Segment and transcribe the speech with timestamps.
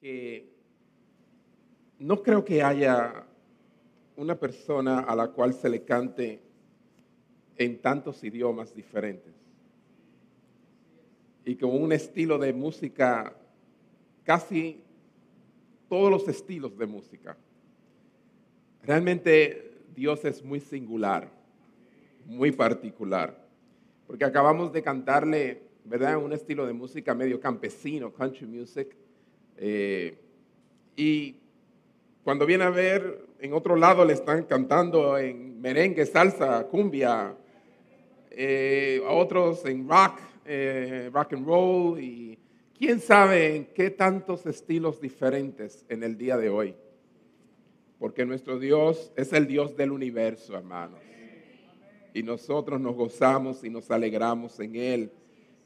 [0.00, 0.48] que
[1.98, 3.24] no creo que haya
[4.16, 6.40] una persona a la cual se le cante
[7.56, 9.34] en tantos idiomas diferentes
[11.44, 13.34] y con un estilo de música,
[14.22, 14.82] casi
[15.88, 17.38] todos los estilos de música.
[18.82, 21.30] Realmente Dios es muy singular,
[22.26, 23.48] muy particular,
[24.06, 26.18] porque acabamos de cantarle, ¿verdad?
[26.18, 28.94] Un estilo de música medio campesino, country music,
[29.58, 30.16] eh,
[30.96, 31.36] y
[32.22, 37.34] cuando viene a ver, en otro lado le están cantando en merengue, salsa, cumbia,
[38.30, 42.38] eh, a otros en rock, eh, rock and roll, y
[42.76, 46.74] quién sabe en qué tantos estilos diferentes en el día de hoy.
[47.98, 51.00] Porque nuestro Dios es el Dios del universo, hermanos.
[52.14, 55.12] Y nosotros nos gozamos y nos alegramos en Él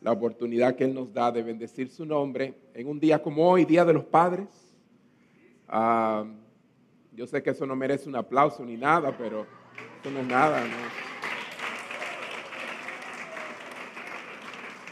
[0.02, 3.64] la oportunidad que Él nos da de bendecir su nombre en un día como hoy,
[3.64, 4.48] Día de los Padres.
[5.68, 6.24] Ah,
[7.12, 9.46] yo sé que eso no merece un aplauso ni nada, pero
[10.00, 10.62] eso no es nada.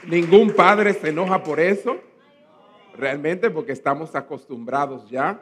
[0.06, 1.98] Ningún padre se enoja por eso,
[2.96, 5.40] realmente, porque estamos acostumbrados ya.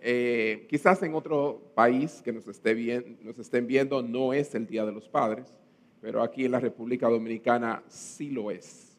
[0.00, 4.84] Eh, quizás en otro país que nos, esté nos estén viendo no es el Día
[4.84, 5.58] de los Padres,
[6.04, 8.94] pero aquí en la República Dominicana sí lo es.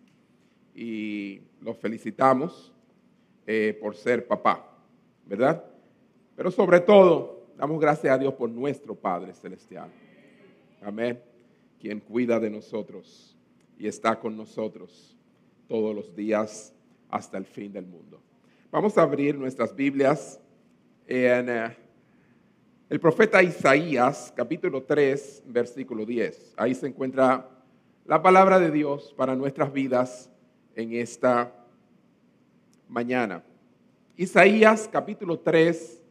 [0.74, 2.74] Y los felicitamos
[3.46, 4.76] eh, por ser papá,
[5.24, 5.64] ¿verdad?
[6.36, 9.88] Pero sobre todo, damos gracias a Dios por nuestro Padre Celestial.
[10.82, 11.22] Amén.
[11.80, 13.38] Quien cuida de nosotros
[13.78, 15.16] y está con nosotros
[15.68, 16.74] todos los días
[17.12, 18.20] hasta el fin del mundo.
[18.72, 20.42] Vamos a abrir nuestras Biblias
[21.06, 21.78] en eh,
[22.88, 26.54] el profeta Isaías, capítulo 3, versículo 10.
[26.56, 27.50] Ahí se encuentra
[28.06, 30.30] la palabra de Dios para nuestras vidas
[30.76, 31.52] en esta
[32.88, 33.44] mañana.
[34.16, 36.04] Isaías, capítulo 3,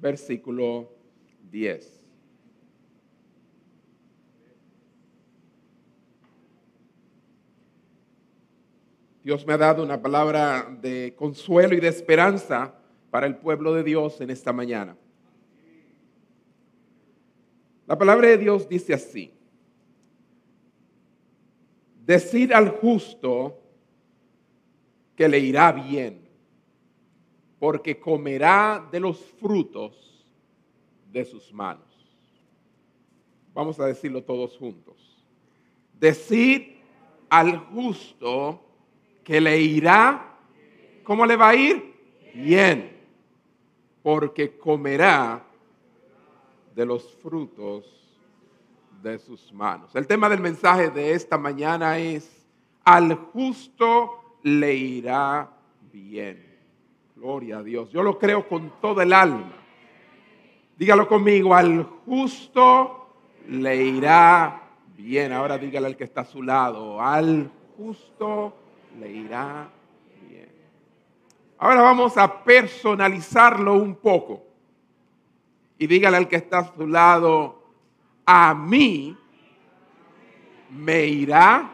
[0.00, 0.90] versículo
[1.48, 2.00] 10.
[9.22, 12.74] Dios me ha dado una palabra de consuelo y de esperanza
[13.10, 14.96] para el pueblo de Dios en esta mañana.
[17.86, 19.30] La palabra de Dios dice así,
[22.04, 23.60] decir al justo
[25.16, 26.28] que le irá bien,
[27.58, 30.26] porque comerá de los frutos
[31.12, 31.84] de sus manos.
[33.52, 35.22] Vamos a decirlo todos juntos.
[35.98, 36.78] Decir
[37.28, 38.60] al justo
[39.22, 40.36] que le irá,
[41.04, 41.94] ¿cómo le va a ir?
[42.34, 42.96] Bien,
[44.02, 45.46] porque comerá
[46.74, 47.84] de los frutos
[49.02, 49.94] de sus manos.
[49.94, 52.46] El tema del mensaje de esta mañana es,
[52.84, 55.50] al justo le irá
[55.92, 56.54] bien.
[57.14, 57.90] Gloria a Dios.
[57.90, 59.52] Yo lo creo con todo el alma.
[60.76, 63.08] Dígalo conmigo, al justo
[63.48, 64.62] le irá
[64.96, 65.32] bien.
[65.32, 68.54] Ahora dígale al que está a su lado, al justo
[68.98, 69.68] le irá
[70.28, 70.50] bien.
[71.58, 74.53] Ahora vamos a personalizarlo un poco
[75.84, 77.62] y dígale al que está a su lado,
[78.24, 79.14] a mí
[80.70, 81.70] me irá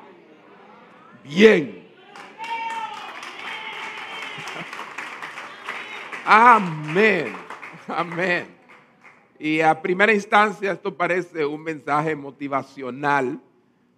[1.23, 1.89] bien.
[6.25, 7.33] Amén,
[7.87, 8.49] amén.
[9.39, 13.41] Y a primera instancia esto parece un mensaje motivacional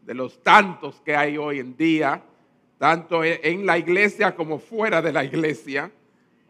[0.03, 2.23] de los tantos que hay hoy en día,
[2.77, 5.91] tanto en la iglesia como fuera de la iglesia,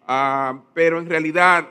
[0.04, 1.68] ah, pero en realidad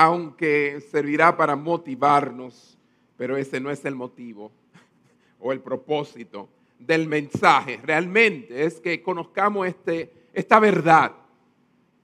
[0.00, 2.78] aunque servirá para motivarnos,
[3.16, 4.52] pero ese no es el motivo
[5.40, 6.48] o el propósito
[6.78, 7.80] del mensaje.
[7.82, 11.10] Realmente es que conozcamos este, esta verdad,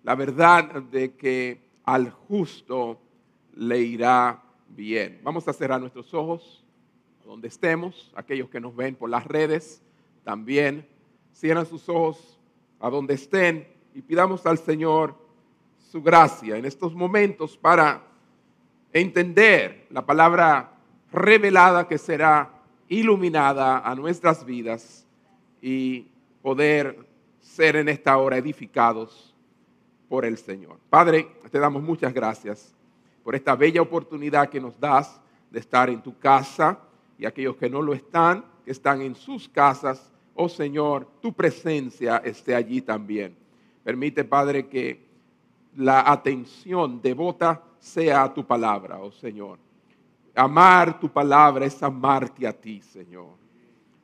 [0.03, 2.99] la verdad de que al justo
[3.55, 5.21] le irá bien.
[5.23, 6.67] Vamos a cerrar nuestros ojos
[7.25, 9.85] donde estemos, aquellos que nos ven por las redes
[10.25, 10.85] también,
[11.33, 12.41] cierran sus ojos
[12.81, 15.15] a donde estén y pidamos al Señor
[15.95, 18.03] su gracia en estos momentos para
[18.93, 20.73] entender la palabra
[21.13, 22.51] revelada que será
[22.89, 25.07] iluminada a nuestras vidas
[25.63, 26.09] y
[26.43, 27.07] poder
[27.39, 29.33] ser en esta hora edificados
[30.09, 30.81] por el Señor.
[30.91, 32.75] Padre, te damos muchas gracias
[33.23, 36.77] por esta bella oportunidad que nos das de estar en tu casa
[37.17, 42.17] y aquellos que no lo están, que están en sus casas, oh Señor, tu presencia
[42.17, 43.37] esté allí también.
[43.85, 45.14] Permite, Padre, que
[45.77, 49.59] la atención devota sea a tu palabra, oh Señor.
[50.35, 53.37] Amar tu palabra es amarte a ti, Señor.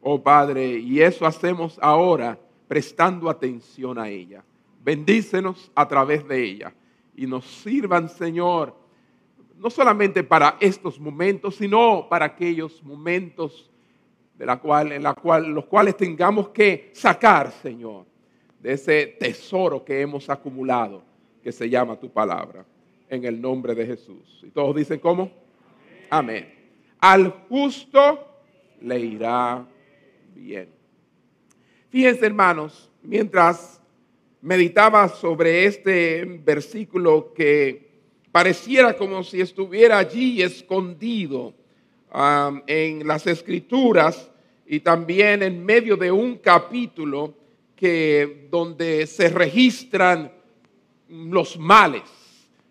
[0.01, 2.39] Oh Padre, y eso hacemos ahora
[2.69, 4.45] prestando atención a ella.
[4.83, 6.75] Bendícenos a través de ella
[7.15, 8.75] y nos sirvan, Señor,
[9.57, 13.71] no solamente para estos momentos, sino para aquellos momentos
[14.39, 18.07] de la cual, en la cual, los cuales tengamos que sacar, Señor,
[18.59, 21.03] de ese tesoro que hemos acumulado,
[21.43, 22.65] que se llama tu palabra,
[23.09, 24.41] en el nombre de Jesús.
[24.43, 25.31] Y todos dicen, ¿cómo?
[26.09, 26.53] Amén.
[26.99, 28.27] Al justo
[28.81, 29.67] le irá
[30.35, 30.69] bien.
[31.89, 33.81] Fíjense, hermanos, mientras
[34.43, 37.91] meditaba sobre este versículo que
[38.33, 41.55] pareciera como si estuviera allí escondido
[42.67, 44.31] en las escrituras
[44.67, 47.35] y también en medio de un capítulo
[47.77, 50.33] que donde se registran
[51.11, 52.03] los males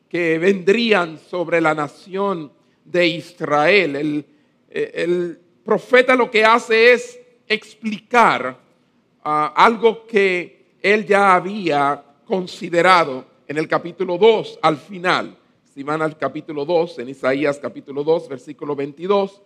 [0.10, 2.52] que vendrían sobre la nación
[2.84, 3.96] de Israel.
[3.96, 4.26] El,
[4.70, 8.58] el profeta lo que hace es explicar
[9.24, 15.36] ah, algo que él ya había considerado en el capítulo 2 al final.
[15.74, 19.42] Si van al capítulo 2, en Isaías capítulo 2, versículo 22,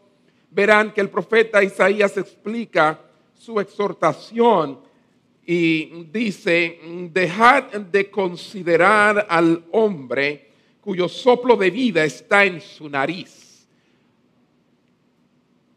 [0.51, 3.00] verán que el profeta Isaías explica
[3.34, 4.80] su exhortación
[5.45, 6.80] y dice,
[7.12, 10.50] dejad de considerar al hombre
[10.80, 13.68] cuyo soplo de vida está en su nariz.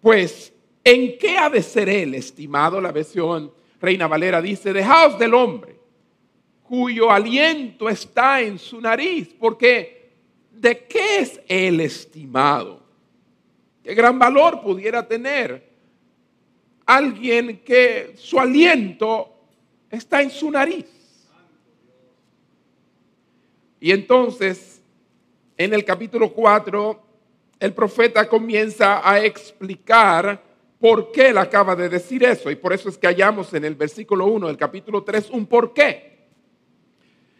[0.00, 0.52] Pues,
[0.84, 2.80] ¿en qué ha de ser él, estimado?
[2.80, 5.76] La versión Reina Valera dice, dejaos del hombre
[6.62, 10.10] cuyo aliento está en su nariz, porque
[10.50, 12.82] ¿de qué es él estimado?
[13.82, 15.64] ¿Qué gran valor pudiera tener
[16.84, 19.35] alguien que su aliento
[19.90, 20.86] está en su nariz?
[23.80, 24.82] Y entonces,
[25.56, 27.02] en el capítulo 4,
[27.60, 30.42] el profeta comienza a explicar
[30.78, 32.50] por qué él acaba de decir eso.
[32.50, 35.72] Y por eso es que hallamos en el versículo 1 del capítulo 3 un por
[35.72, 36.16] qué.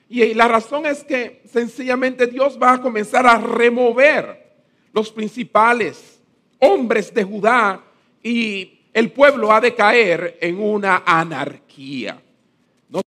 [0.09, 4.55] Y la razón es que sencillamente Dios va a comenzar a remover
[4.93, 6.21] los principales
[6.59, 7.85] hombres de Judá
[8.23, 12.23] y el pueblo ha de caer en una anarquía.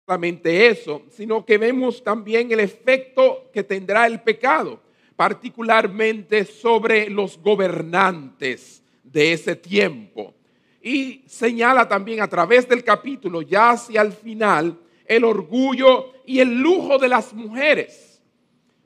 [0.06, 4.83] Solamente eso, sino que vemos también el efecto que tendrá el pecado,
[5.17, 10.35] particularmente sobre los gobernantes de ese tiempo.
[10.83, 16.55] Y señala también a través del capítulo, ya hacia el final, el orgullo y el
[16.55, 18.21] lujo de las mujeres,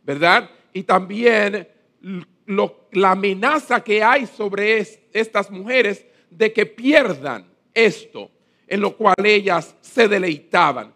[0.04, 0.48] ¿verdad?
[0.72, 1.66] Y también
[2.92, 7.44] la amenaza que hay sobre estas mujeres de que pierdan
[7.74, 8.30] esto
[8.68, 10.94] en lo cual ellas se deleitaban.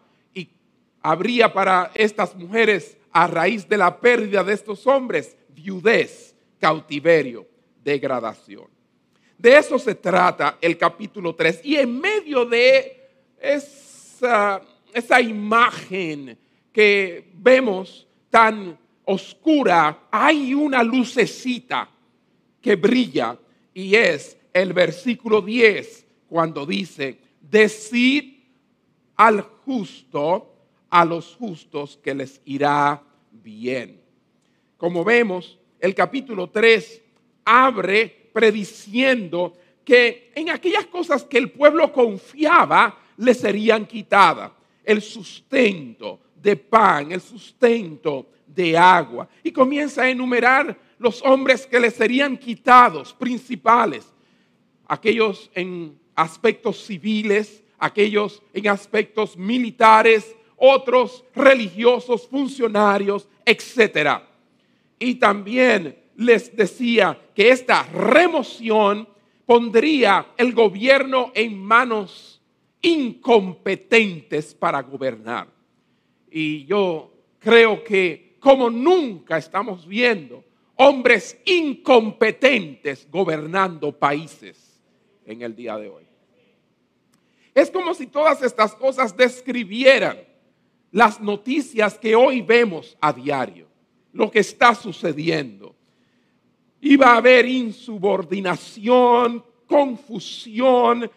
[1.03, 7.45] Habría para estas mujeres, a raíz de la pérdida de estos hombres, viudez, cautiverio,
[7.83, 8.65] degradación.
[9.37, 11.61] De eso se trata el capítulo 3.
[11.63, 13.07] Y en medio de
[13.39, 14.61] esa
[14.93, 16.37] esa imagen
[16.71, 21.89] que vemos tan oscura, hay una lucecita
[22.61, 23.37] que brilla
[23.73, 28.35] y es el versículo 10 cuando dice, decid
[29.15, 30.52] al justo,
[30.93, 33.01] a los justos que les irá
[33.31, 33.99] bien.
[34.77, 37.01] Como vemos, el capítulo 3
[37.45, 44.51] abre prediciendo que en aquellas cosas que el pueblo confiaba le serían quitadas
[44.83, 49.27] el sustento de pan, el sustento de agua.
[49.43, 54.13] Y comienza a enumerar los hombres que le serían quitados, principales,
[54.87, 64.21] aquellos en aspectos civiles, aquellos en aspectos militares, otros religiosos, funcionarios, etc.
[64.97, 69.05] Y también les decía que esta remoción
[69.45, 72.41] pondría el gobierno en manos
[72.81, 75.49] incompetentes para gobernar.
[76.31, 84.81] Y yo creo que como nunca estamos viendo hombres incompetentes gobernando países
[85.25, 86.05] en el día de hoy.
[87.53, 90.31] Es como si todas estas cosas describieran
[90.93, 93.67] las noticias que hoy vemos a diario,
[94.13, 95.75] lo que está sucediendo.
[96.81, 101.09] Iba a haber insubordinación, confusión,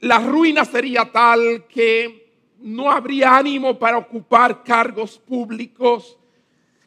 [0.00, 6.18] la ruina sería tal que no habría ánimo para ocupar cargos públicos.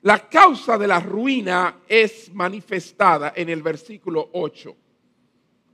[0.02, 4.76] La causa de la ruina es manifestada en el versículo 8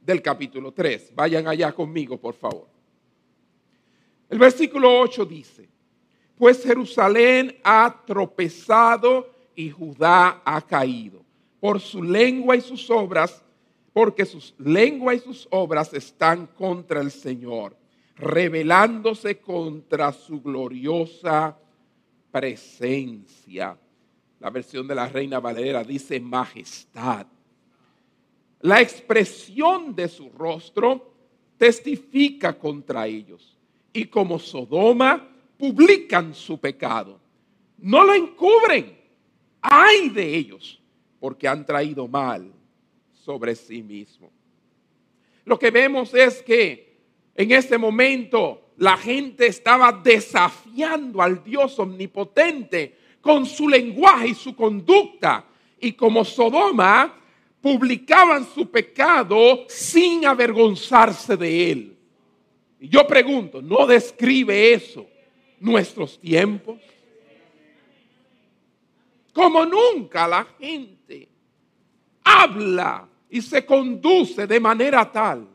[0.01, 1.13] del capítulo 3.
[1.15, 2.67] Vayan allá conmigo, por favor.
[4.29, 5.74] El versículo 8 dice,
[6.37, 11.23] pues Jerusalén ha tropezado y Judá ha caído.
[11.59, 13.43] Por su lengua y sus obras
[13.95, 17.77] porque sus lenguas y sus obras están contra el Señor,
[18.17, 21.57] rebelándose contra su gloriosa
[22.29, 23.77] presencia.
[24.41, 27.25] La versión de la Reina Valera dice majestad.
[28.59, 31.13] La expresión de su rostro
[31.57, 33.57] testifica contra ellos.
[33.93, 35.25] Y como Sodoma,
[35.57, 37.19] publican su pecado.
[37.77, 38.97] No lo encubren.
[39.61, 40.79] Ay de ellos,
[41.19, 42.51] porque han traído mal
[43.13, 44.31] sobre sí mismos.
[45.43, 46.97] Lo que vemos es que
[47.35, 54.55] en este momento la gente estaba desafiando al Dios omnipotente con su lenguaje y su
[54.55, 55.45] conducta.
[55.79, 57.19] Y como Sodoma,
[57.61, 61.97] publicaban su pecado sin avergonzarse de él.
[62.79, 65.07] Y yo pregunto, ¿no describe eso
[65.59, 66.79] nuestros tiempos?
[69.33, 71.27] Como nunca la gente
[72.23, 75.47] habla y se conduce de manera tal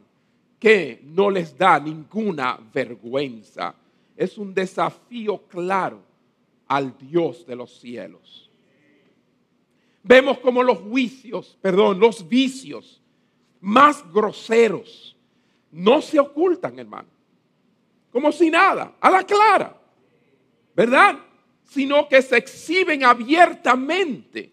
[0.59, 3.75] que no les da ninguna vergüenza.
[4.15, 6.03] Es un desafío claro
[6.69, 8.51] al Dios de los cielos.
[10.03, 13.03] Vemos como los juicios, perdón, los vicios
[13.61, 15.17] más groseros
[15.71, 17.09] no se ocultan, hermano.
[18.11, 19.80] Como si nada, a la clara,
[20.81, 21.19] ¿verdad?
[21.65, 24.51] Sino que se exhiben abiertamente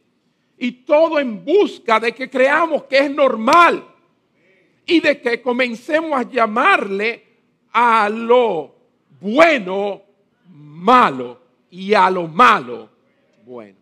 [0.57, 3.87] y todo en busca de que creamos que es normal
[4.85, 7.23] y de que comencemos a llamarle
[7.71, 8.75] a lo
[9.21, 10.01] bueno
[10.49, 11.39] malo
[11.71, 12.89] y a lo malo
[13.45, 13.77] bueno.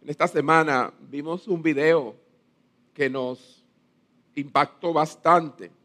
[0.00, 2.16] En esta semana vimos un video
[2.94, 3.62] que nos
[4.34, 5.79] impactó bastante.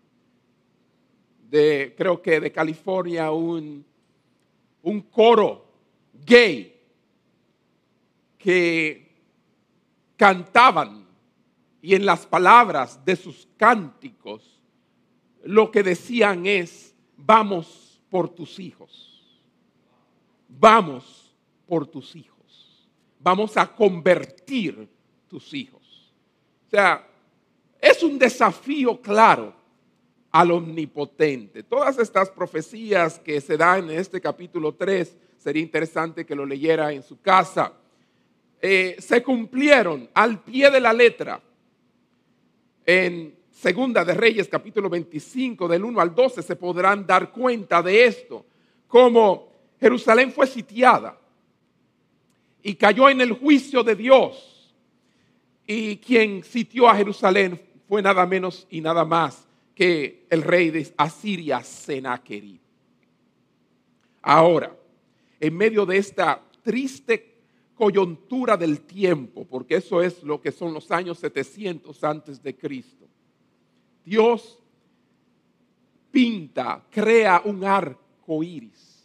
[1.96, 3.86] Creo que de California, un,
[4.82, 5.66] un coro
[6.26, 6.76] gay
[8.38, 9.16] que
[10.18, 11.08] cantaban
[11.82, 14.60] y en las palabras de sus cánticos
[15.46, 19.40] lo que decían es, vamos por tus hijos,
[20.50, 21.34] vamos
[21.66, 24.90] por tus hijos, vamos a convertir
[25.30, 26.14] tus hijos.
[26.68, 27.08] O sea,
[27.80, 29.65] es un desafío claro
[30.36, 31.64] al omnipotente.
[31.64, 36.92] Todas estas profecías que se dan en este capítulo 3, sería interesante que lo leyera
[36.92, 37.72] en su casa,
[38.62, 41.42] eh, se cumplieron al pie de la letra
[42.86, 48.04] en Segunda de Reyes capítulo 25 del 1 al 12 se podrán dar cuenta de
[48.04, 48.46] esto,
[48.90, 51.18] como Jerusalén fue sitiada
[52.62, 54.76] y cayó en el juicio de Dios.
[55.66, 59.45] Y quien sitió a Jerusalén fue nada menos y nada más
[59.76, 62.60] que el rey de Asiria, Sennacherib.
[64.22, 64.76] Ahora,
[65.40, 67.36] en medio de esta triste
[67.76, 73.06] coyuntura del tiempo, porque eso es lo que son los años 700 antes de Cristo.
[74.04, 74.58] Dios
[76.10, 78.96] pinta, crea un arco iris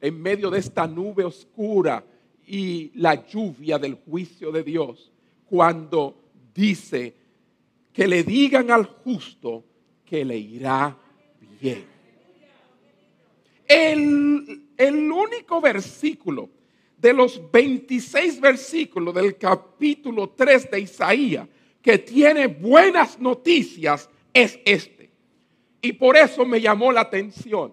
[0.00, 2.04] en medio de esta nube oscura
[2.46, 5.12] y la lluvia del juicio de Dios,
[5.46, 6.16] cuando
[6.54, 7.14] dice
[7.92, 9.64] que le digan al justo
[10.08, 10.96] que le irá
[11.60, 11.84] bien.
[13.66, 16.48] El, el único versículo
[16.96, 21.48] de los 26 versículos del capítulo 3 de Isaías
[21.82, 25.10] que tiene buenas noticias es este.
[25.80, 27.72] Y por eso me llamó la atención,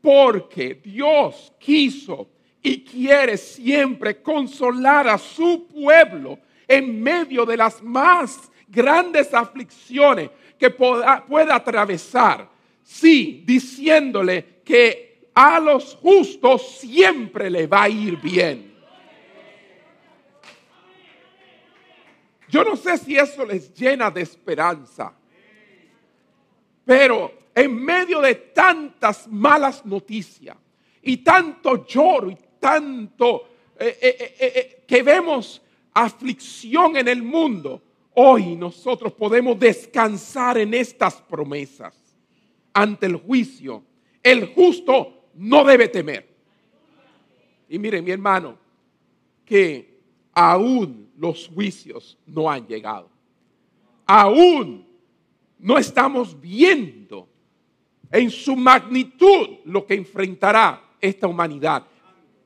[0.00, 2.28] porque Dios quiso
[2.62, 10.70] y quiere siempre consolar a su pueblo en medio de las más grandes aflicciones que
[10.70, 12.48] pueda, pueda atravesar.
[12.82, 18.70] Sí, diciéndole que a los justos siempre le va a ir bien.
[22.48, 25.12] Yo no sé si eso les llena de esperanza,
[26.84, 30.56] pero en medio de tantas malas noticias
[31.02, 35.62] y tanto lloro y tanto eh, eh, eh, que vemos
[35.94, 37.82] aflicción en el mundo,
[38.14, 41.94] hoy nosotros podemos descansar en estas promesas
[42.72, 43.82] ante el juicio.
[44.22, 46.28] El justo no debe temer.
[47.68, 48.58] Y miren, mi hermano,
[49.44, 50.00] que
[50.32, 53.08] aún los juicios no han llegado.
[54.06, 54.86] Aún
[55.58, 57.28] no estamos viendo
[58.10, 61.84] en su magnitud lo que enfrentará esta humanidad.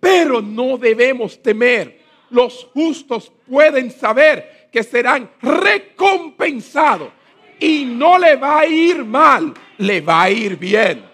[0.01, 2.01] Pero no debemos temer.
[2.31, 7.13] Los justos pueden saber que serán recompensados
[7.61, 11.05] y no le va a ir mal, le va a ir bien.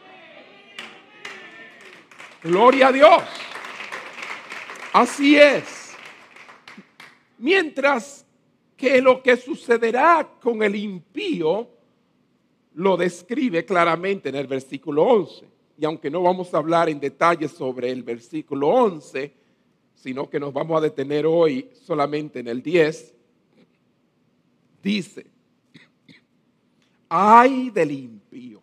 [2.43, 3.23] Gloria a Dios.
[4.95, 5.95] Así es.
[7.37, 8.25] Mientras
[8.79, 11.69] que lo que sucederá con el impío
[12.77, 15.47] lo describe claramente en el versículo 11.
[15.77, 19.35] y aunque no vamos a hablar en detalle sobre el versículo 11,
[19.97, 23.20] sino que nos vamos a detener hoy solamente en el 10,
[24.83, 25.27] dice,
[27.09, 28.63] ay del impío.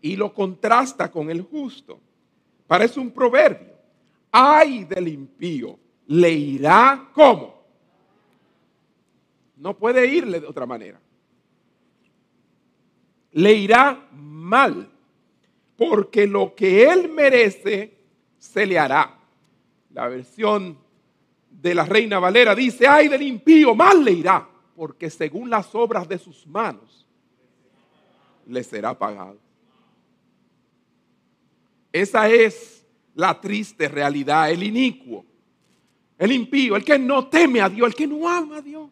[0.00, 1.98] Y lo contrasta con el justo.
[2.66, 3.74] Parece un proverbio.
[4.30, 5.78] Ay del impío.
[6.06, 7.62] Le irá como.
[9.56, 11.00] No puede irle de otra manera.
[13.32, 14.88] Le irá mal.
[15.76, 17.96] Porque lo que él merece
[18.38, 19.18] se le hará.
[19.92, 20.78] La versión
[21.66, 26.08] de la Reina Valera dice, ay del impío, mal le irá porque según las obras
[26.08, 27.04] de sus manos
[28.46, 29.38] le será pagado.
[31.92, 35.24] Esa es la triste realidad, el inicuo,
[36.18, 38.88] el impío, el que no teme a Dios, el que no ama a Dios.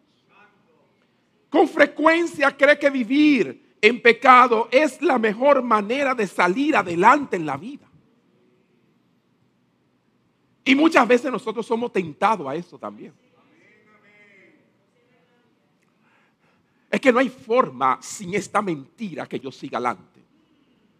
[1.48, 7.46] Con frecuencia cree que vivir en pecado es la mejor manera de salir adelante en
[7.46, 7.86] la vida.
[10.64, 13.12] Y muchas veces nosotros somos tentados a eso también.
[16.90, 20.20] Es que no hay forma sin esta mentira que yo siga adelante.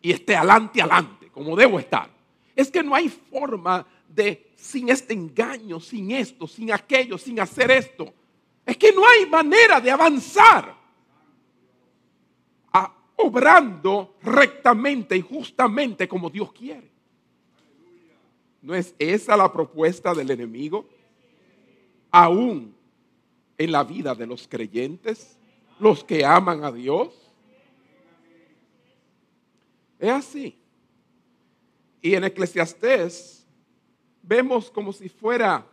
[0.02, 2.10] Y esté adelante, adelante, como debo estar.
[2.54, 7.70] Es que no hay forma de sin este engaño, sin esto, sin aquello, sin hacer
[7.70, 8.12] esto.
[8.66, 10.74] Es que no hay manera de avanzar
[12.72, 16.93] a, obrando rectamente y justamente como Dios quiere.
[18.64, 20.88] ¿No es esa la propuesta del enemigo?
[22.10, 22.74] Aún
[23.58, 25.36] en la vida de los creyentes
[25.78, 27.30] los que aman a Dios.
[29.98, 30.56] Es así.
[32.00, 33.46] Y en Eclesiastés
[34.22, 35.66] vemos como si fuera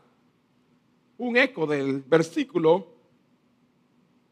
[1.18, 2.88] un eco del versículo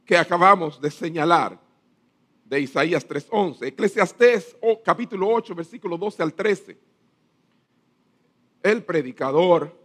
[0.03, 1.57] que acabamos de señalar
[2.43, 3.67] de Isaías 3:11.
[3.67, 6.88] Eclesiastés oh, capítulo 8, versículo 12 al 13.
[8.61, 9.77] El predicador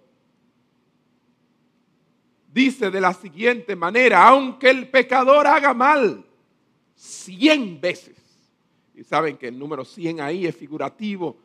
[2.52, 6.24] dice de la siguiente manera, aunque el pecador haga mal
[6.94, 8.16] cien veces,
[8.94, 11.37] y saben que el número cien ahí es figurativo,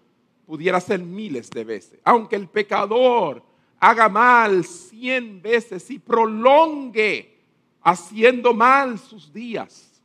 [0.45, 3.43] pudiera ser miles de veces, aunque el pecador
[3.79, 7.39] haga mal cien veces y prolongue
[7.81, 10.01] haciendo mal sus días,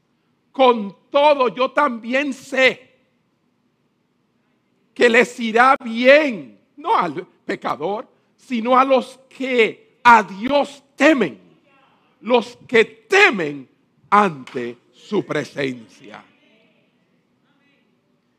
[0.53, 2.95] con todo yo también sé
[4.95, 11.41] que les irá bien, no al pecador, sino a los que a Dios temen,
[12.21, 13.69] los que temen
[14.11, 16.25] ante su presencia.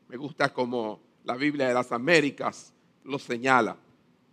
[0.08, 2.72] Me gusta como la Biblia de las Américas
[3.04, 3.76] lo señala.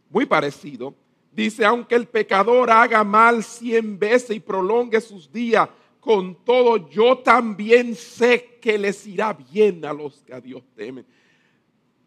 [0.09, 0.93] Muy parecido.
[1.31, 5.67] Dice, aunque el pecador haga mal cien veces y prolongue sus días,
[5.99, 11.05] con todo yo también sé que les irá bien a los que a Dios temen.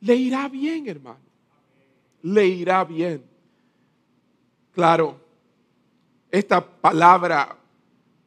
[0.01, 1.26] Le irá bien, hermano.
[2.23, 3.25] Le irá bien.
[4.73, 5.19] Claro,
[6.31, 7.57] esta palabra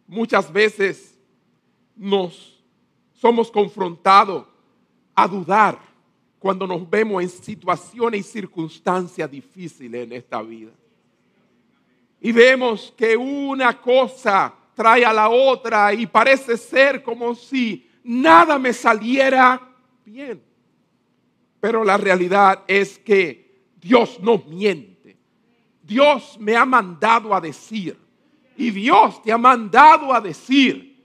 [0.07, 1.17] muchas veces
[1.95, 2.59] nos
[3.13, 4.47] somos confrontados
[5.13, 5.77] a dudar
[6.39, 10.71] cuando nos vemos en situaciones y circunstancias difíciles en esta vida.
[12.21, 18.57] Y vemos que una cosa trae a la otra y parece ser como si nada
[18.57, 19.61] me saliera
[20.05, 20.41] bien.
[21.59, 23.48] Pero la realidad es que
[23.79, 25.17] Dios no miente.
[25.81, 27.97] Dios me ha mandado a decir,
[28.55, 31.03] y Dios te ha mandado a decir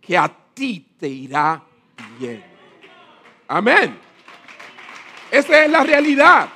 [0.00, 1.62] que a ti te irá
[2.18, 2.44] bien.
[3.46, 3.98] Amén.
[5.30, 6.48] Esa es la realidad.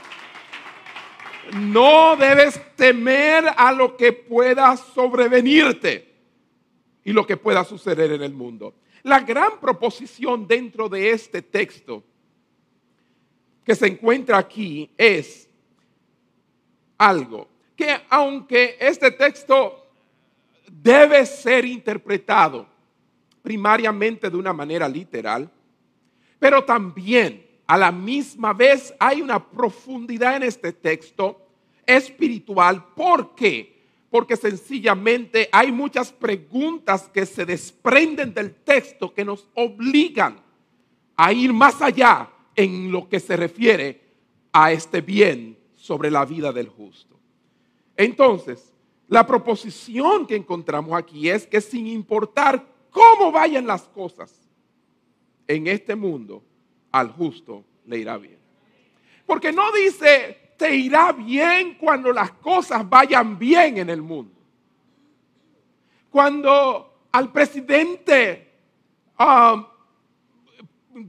[1.55, 6.12] No debes temer a lo que pueda sobrevenirte
[7.05, 8.75] y lo que pueda suceder en el mundo.
[9.03, 12.05] La gran proposición dentro de este texto
[13.64, 15.48] que se encuentra aquí es
[17.03, 19.87] algo que aunque este texto
[20.71, 22.67] debe ser interpretado
[23.43, 25.51] primariamente de una manera literal,
[26.38, 31.41] pero también a la misma vez hay una profundidad en este texto
[31.85, 32.85] espiritual.
[32.95, 33.83] ¿Por qué?
[34.09, 40.37] Porque sencillamente hay muchas preguntas que se desprenden del texto que nos obligan
[41.17, 44.01] a ir más allá en lo que se refiere
[44.53, 47.18] a este bien sobre la vida del justo.
[47.97, 48.73] Entonces,
[49.09, 54.33] la proposición que encontramos aquí es que sin importar cómo vayan las cosas
[55.49, 56.40] en este mundo,
[56.92, 58.38] al justo le irá bien.
[59.27, 64.40] Porque no dice, te irá bien cuando las cosas vayan bien en el mundo.
[66.11, 68.53] Cuando al presidente
[69.18, 69.64] um,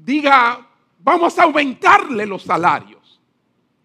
[0.03, 3.02] diga, vamos a aumentarle los salarios.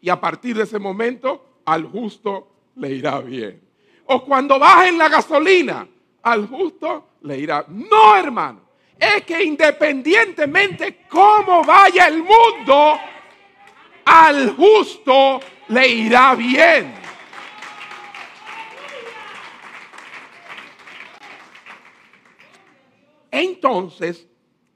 [0.00, 3.60] Y a partir de ese momento, al justo le irá bien.
[4.06, 5.86] O cuando bajen la gasolina,
[6.22, 7.64] al justo le irá.
[7.68, 8.60] No, hermano.
[8.98, 12.98] Es que independientemente cómo vaya el mundo,
[14.04, 16.94] al justo le irá bien.
[23.30, 24.26] Entonces,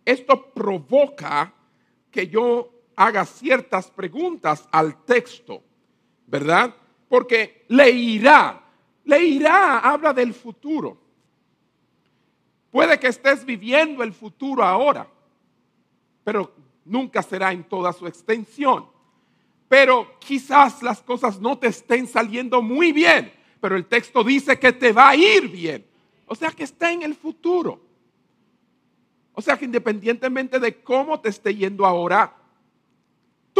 [0.04, 1.52] esto provoca
[2.10, 2.70] que yo
[3.06, 5.62] haga ciertas preguntas al texto,
[6.26, 6.74] ¿verdad?
[7.08, 8.62] Porque le irá,
[9.04, 10.98] le irá, habla del futuro.
[12.70, 15.06] Puede que estés viviendo el futuro ahora,
[16.24, 18.86] pero nunca será en toda su extensión.
[19.68, 24.72] Pero quizás las cosas no te estén saliendo muy bien, pero el texto dice que
[24.72, 25.86] te va a ir bien.
[26.26, 27.80] O sea que está en el futuro.
[29.34, 32.36] O sea que independientemente de cómo te esté yendo ahora,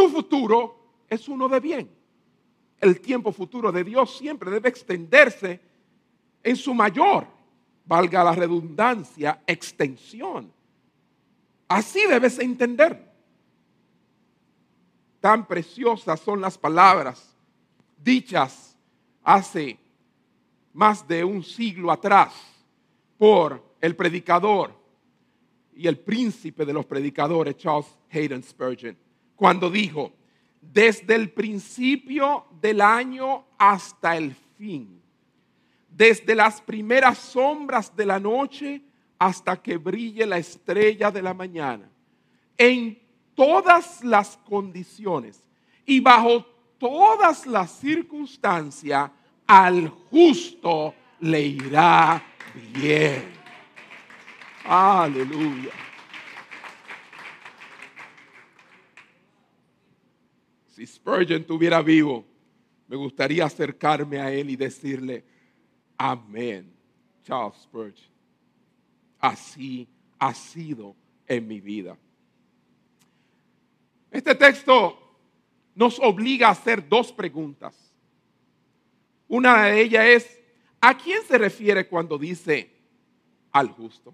[0.03, 0.75] tu futuro
[1.07, 1.89] es uno de bien.
[2.79, 5.61] El tiempo futuro de Dios siempre debe extenderse
[6.43, 7.25] en su mayor,
[7.85, 10.51] valga la redundancia, extensión.
[11.69, 13.11] Así debes entender.
[15.21, 17.33] Tan preciosas son las palabras
[17.97, 18.77] dichas
[19.23, 19.79] hace
[20.73, 22.33] más de un siglo atrás
[23.17, 24.77] por el predicador
[25.73, 28.97] y el príncipe de los predicadores, Charles Hayden Spurgeon,
[29.43, 30.13] cuando dijo,
[30.61, 35.01] desde el principio del año hasta el fin,
[35.89, 38.81] desde las primeras sombras de la noche
[39.19, 41.89] hasta que brille la estrella de la mañana,
[42.57, 42.97] en
[43.35, 45.43] todas las condiciones
[45.85, 46.45] y bajo
[46.77, 49.11] todas las circunstancias,
[49.45, 52.23] al justo le irá
[52.71, 53.25] bien.
[54.63, 55.92] Aleluya.
[60.73, 62.25] Si Spurgeon estuviera vivo,
[62.87, 65.23] me gustaría acercarme a él y decirle,
[65.95, 66.73] amén,
[67.23, 68.11] Charles Spurgeon.
[69.19, 70.95] Así ha sido
[71.27, 71.95] en mi vida.
[74.09, 74.97] Este texto
[75.75, 77.93] nos obliga a hacer dos preguntas.
[79.27, 80.41] Una de ellas es,
[80.81, 82.71] ¿a quién se refiere cuando dice
[83.51, 84.11] al justo?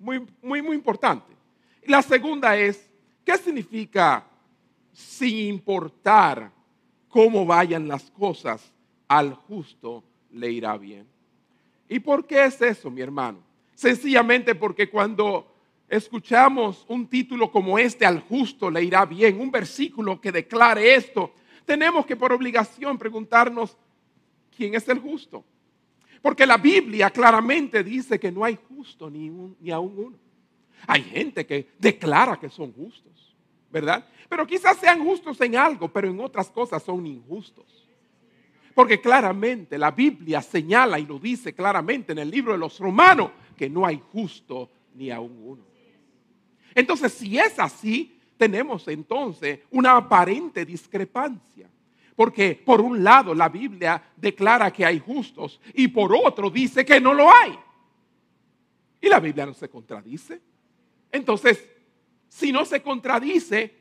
[0.00, 1.32] Muy, muy, muy importante.
[1.84, 2.90] La segunda es,
[3.24, 4.32] ¿qué significa
[4.96, 6.50] sin importar
[7.06, 8.72] cómo vayan las cosas,
[9.06, 11.06] al justo le irá bien?
[11.86, 13.40] ¿Y por qué es eso, mi hermano?
[13.74, 15.54] Sencillamente porque cuando
[15.86, 21.34] escuchamos un título como este, al justo le irá bien, un versículo que declare esto,
[21.66, 23.76] tenemos que por obligación preguntarnos,
[24.56, 25.44] ¿quién es el justo?
[26.22, 30.18] Porque la Biblia claramente dice que no hay justo ni, un, ni aún uno.
[30.86, 33.25] Hay gente que declara que son justos,
[33.76, 34.06] ¿verdad?
[34.26, 37.86] Pero quizás sean justos en algo, pero en otras cosas son injustos.
[38.74, 43.32] Porque claramente la Biblia señala y lo dice claramente en el libro de los romanos
[43.54, 45.62] que no hay justo ni aún uno.
[46.74, 51.68] Entonces, si es así, tenemos entonces una aparente discrepancia.
[52.14, 56.98] Porque por un lado la Biblia declara que hay justos y por otro dice que
[56.98, 57.58] no lo hay.
[59.02, 60.40] Y la Biblia no se contradice.
[61.12, 61.75] Entonces,
[62.28, 63.74] si no se contradice,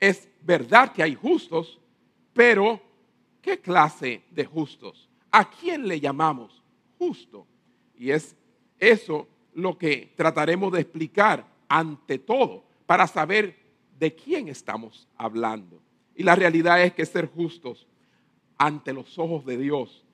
[0.00, 1.78] es verdad que hay justos,
[2.32, 2.80] pero
[3.40, 5.08] ¿qué clase de justos?
[5.30, 6.62] ¿A quién le llamamos
[6.98, 7.46] justo?
[7.98, 8.36] Y es
[8.78, 13.56] eso lo que trataremos de explicar ante todo para saber
[13.98, 15.80] de quién estamos hablando.
[16.14, 17.86] Y la realidad es que ser justos
[18.58, 20.04] ante los ojos de Dios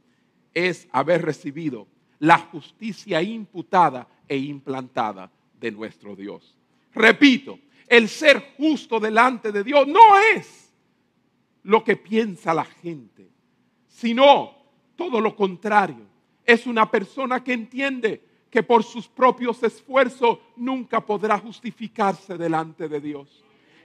[0.55, 1.87] es haber recibido
[2.19, 6.57] la justicia imputada e implantada de nuestro Dios.
[6.95, 10.73] Repito, el ser justo delante de Dios no es
[11.65, 13.29] lo que piensa la gente,
[13.87, 14.55] sino
[14.97, 16.07] todo lo contrario.
[16.45, 23.01] Es una persona que entiende que por sus propios esfuerzos nunca podrá justificarse delante de
[23.01, 23.43] Dios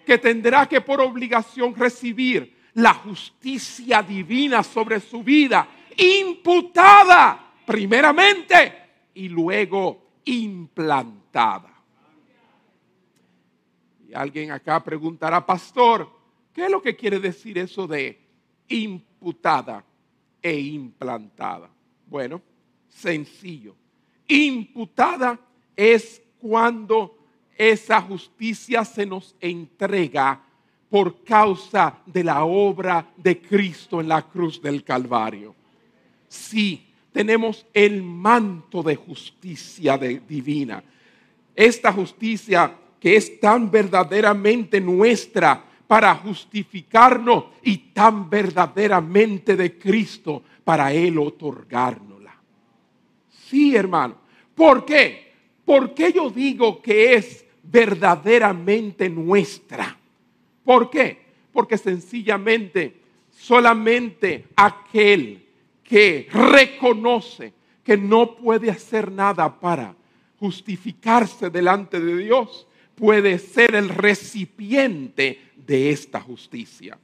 [0.08, 5.68] que tendrá que por obligación recibir la justicia divina sobre su vida,
[5.98, 11.77] imputada primeramente y luego implantada.
[14.08, 16.10] Y alguien acá preguntará, pastor,
[16.54, 18.18] ¿qué es lo que quiere decir eso de
[18.70, 19.84] imputada
[20.42, 21.70] e implantada?
[22.06, 22.42] Bueno,
[22.88, 23.76] sencillo.
[24.28, 25.40] Imputada
[25.76, 27.18] es cuando
[27.58, 30.42] esa justicia se nos entrega
[30.90, 35.54] por causa de la obra de Cristo en la cruz del Calvario.
[36.30, 40.82] Sí, tenemos el manto de justicia divina.
[41.54, 50.92] Esta justicia que es tan verdaderamente nuestra para justificarnos y tan verdaderamente de Cristo para
[50.92, 52.36] Él otorgárnosla.
[53.30, 54.16] Sí, hermano.
[54.54, 55.34] ¿Por qué?
[55.64, 59.96] ¿Por qué yo digo que es verdaderamente nuestra?
[60.64, 61.18] ¿Por qué?
[61.54, 63.02] Porque sencillamente
[63.38, 65.46] solamente aquel
[65.84, 69.96] que reconoce que no puede hacer nada para
[70.40, 72.67] justificarse delante de Dios,
[72.98, 76.98] puede ser el recipiente de esta justicia.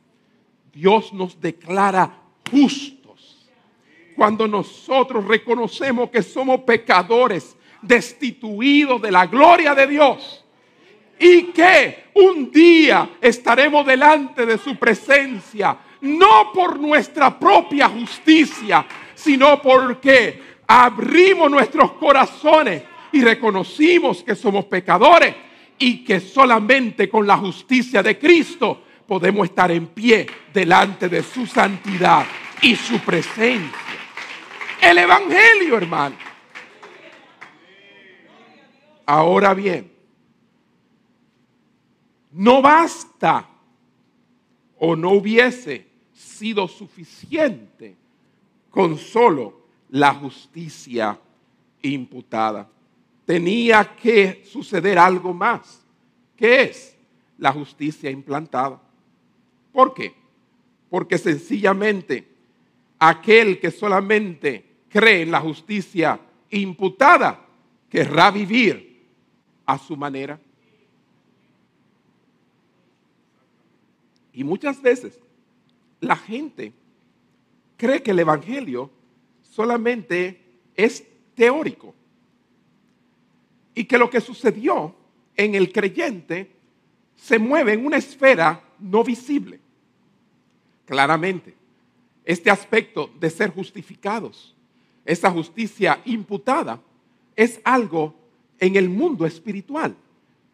[0.74, 2.12] Dios nos declara
[2.50, 3.48] justos
[4.16, 10.44] cuando nosotros reconocemos que somos pecadores, destituidos de la gloria de Dios
[11.20, 19.62] y que un día estaremos delante de su presencia, no por nuestra propia justicia, sino
[19.62, 25.36] porque abrimos nuestros corazones y reconocimos que somos pecadores
[25.86, 31.46] y que solamente con la justicia de Cristo podemos estar en pie delante de su
[31.46, 32.26] santidad
[32.62, 33.78] y su presencia.
[34.82, 36.16] El Evangelio, hermano.
[39.06, 39.92] Ahora bien,
[42.32, 43.50] no basta
[44.80, 47.98] o no hubiese sido suficiente
[48.70, 51.20] con solo la justicia
[51.82, 52.70] imputada
[53.26, 55.82] tenía que suceder algo más.
[56.36, 56.96] ¿Qué es?
[57.38, 58.82] La justicia implantada.
[59.72, 60.14] ¿Por qué?
[60.90, 62.28] Porque sencillamente
[63.00, 67.46] aquel que solamente cree en la justicia imputada
[67.90, 69.08] querrá vivir
[69.66, 70.40] a su manera.
[74.34, 75.20] Y muchas veces
[76.00, 76.74] la gente
[77.78, 78.90] cree que el Evangelio
[79.42, 80.42] solamente
[80.76, 81.04] es
[81.36, 81.94] teórico
[83.76, 84.96] y que lo que sucedió
[85.36, 86.52] en el creyente
[87.16, 89.60] se mueve en una esfera no visible.
[90.86, 91.56] Claramente,
[92.26, 94.56] este aspecto de ser justificados,
[95.06, 96.82] esa justicia imputada,
[97.36, 98.14] es algo
[98.60, 99.96] en el mundo espiritual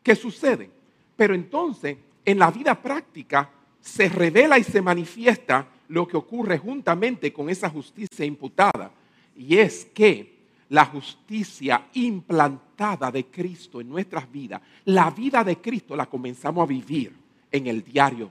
[0.03, 0.69] que sucede.
[1.15, 3.49] Pero entonces, en la vida práctica,
[3.81, 8.91] se revela y se manifiesta lo que ocurre juntamente con esa justicia imputada.
[9.35, 10.38] Y es que
[10.69, 16.67] la justicia implantada de Cristo en nuestras vidas, la vida de Cristo la comenzamos a
[16.67, 17.15] vivir
[17.51, 18.29] en el diario,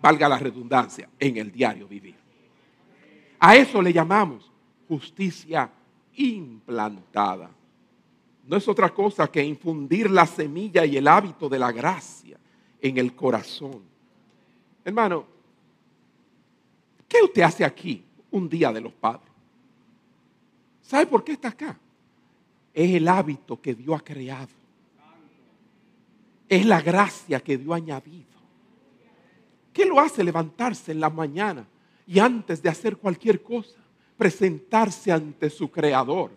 [0.00, 2.16] valga la redundancia, en el diario vivir.
[3.38, 4.50] A eso le llamamos
[4.88, 5.70] justicia
[6.16, 7.50] implantada.
[8.46, 12.38] No es otra cosa que infundir la semilla y el hábito de la gracia
[12.80, 13.82] en el corazón.
[14.84, 15.24] Hermano,
[17.06, 19.29] ¿qué usted hace aquí un día de los padres?
[20.90, 21.78] ¿Sabe por qué está acá?
[22.74, 24.48] Es el hábito que Dios ha creado.
[26.48, 28.26] Es la gracia que Dios ha añadido.
[29.72, 31.64] ¿Qué lo hace levantarse en la mañana
[32.08, 33.78] y antes de hacer cualquier cosa,
[34.18, 36.32] presentarse ante su creador?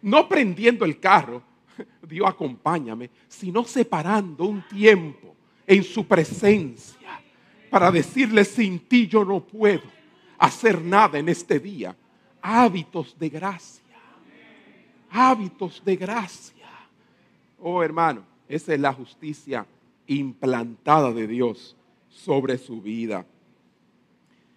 [0.00, 1.42] No prendiendo el carro,
[2.08, 7.20] Dios acompáñame, sino separando un tiempo en su presencia
[7.68, 9.82] para decirle, sin ti yo no puedo
[10.38, 11.94] hacer nada en este día.
[12.40, 13.87] Hábitos de gracia
[15.10, 16.66] hábitos de gracia.
[17.60, 19.66] Oh hermano, esa es la justicia
[20.06, 21.76] implantada de Dios
[22.08, 23.26] sobre su vida.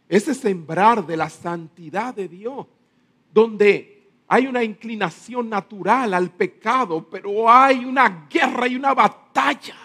[0.08, 2.68] Ese sembrar de la santidad de Dios,
[3.34, 9.76] donde hay una inclinación natural al pecado, pero hay una guerra y una batalla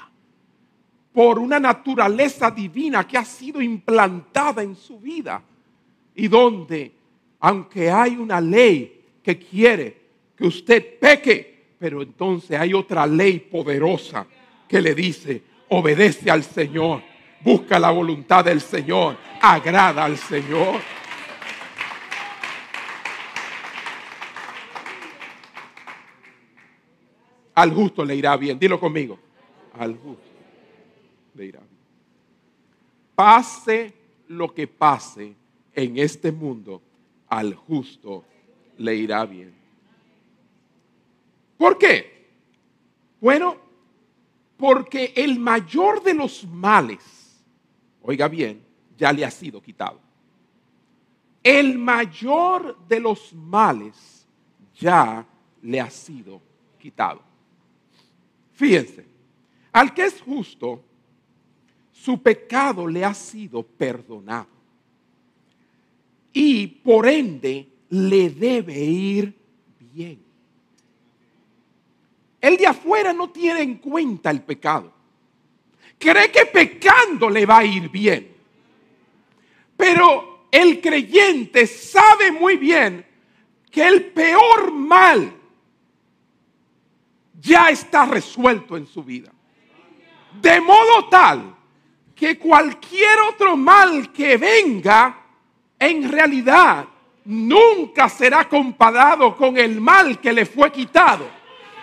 [1.13, 5.43] por una naturaleza divina que ha sido implantada en su vida
[6.15, 6.93] y donde,
[7.41, 10.06] aunque hay una ley que quiere
[10.37, 14.27] que usted peque, pero entonces hay otra ley poderosa
[14.68, 17.03] que le dice, obedece al Señor,
[17.40, 20.81] busca la voluntad del Señor, agrada al Señor.
[27.55, 29.18] Al justo le irá bien, dilo conmigo,
[29.79, 30.22] al justo
[31.35, 31.77] le irá bien.
[33.14, 33.94] Pase
[34.29, 35.35] lo que pase
[35.75, 36.83] en este mundo,
[37.29, 38.25] al justo
[38.77, 39.66] le irá bien.
[41.57, 42.29] ¿Por qué?
[43.21, 43.57] Bueno,
[44.57, 47.45] porque el mayor de los males,
[48.03, 48.62] oiga bien,
[48.97, 50.01] ya le ha sido quitado.
[51.42, 54.27] El mayor de los males
[54.75, 55.27] ya
[55.62, 56.40] le ha sido
[56.79, 57.23] quitado.
[58.53, 59.05] Fíjense,
[59.73, 60.83] al que es justo,
[61.92, 64.49] su pecado le ha sido perdonado.
[66.33, 69.35] Y por ende le debe ir
[69.79, 70.26] bien.
[72.47, 74.93] El de afuera no tiene en cuenta el pecado.
[75.99, 78.37] cree que pecando le va a ir bien.
[79.77, 83.05] Pero el creyente sabe muy bien
[83.69, 85.33] que el peor mal
[87.41, 89.33] ya está resuelto en su vida.
[90.41, 91.53] De modo tal
[92.15, 95.21] que cualquier otro mal que venga,
[95.81, 96.87] en realidad
[97.25, 101.35] nunca será comparado con el mal que le fue quitado.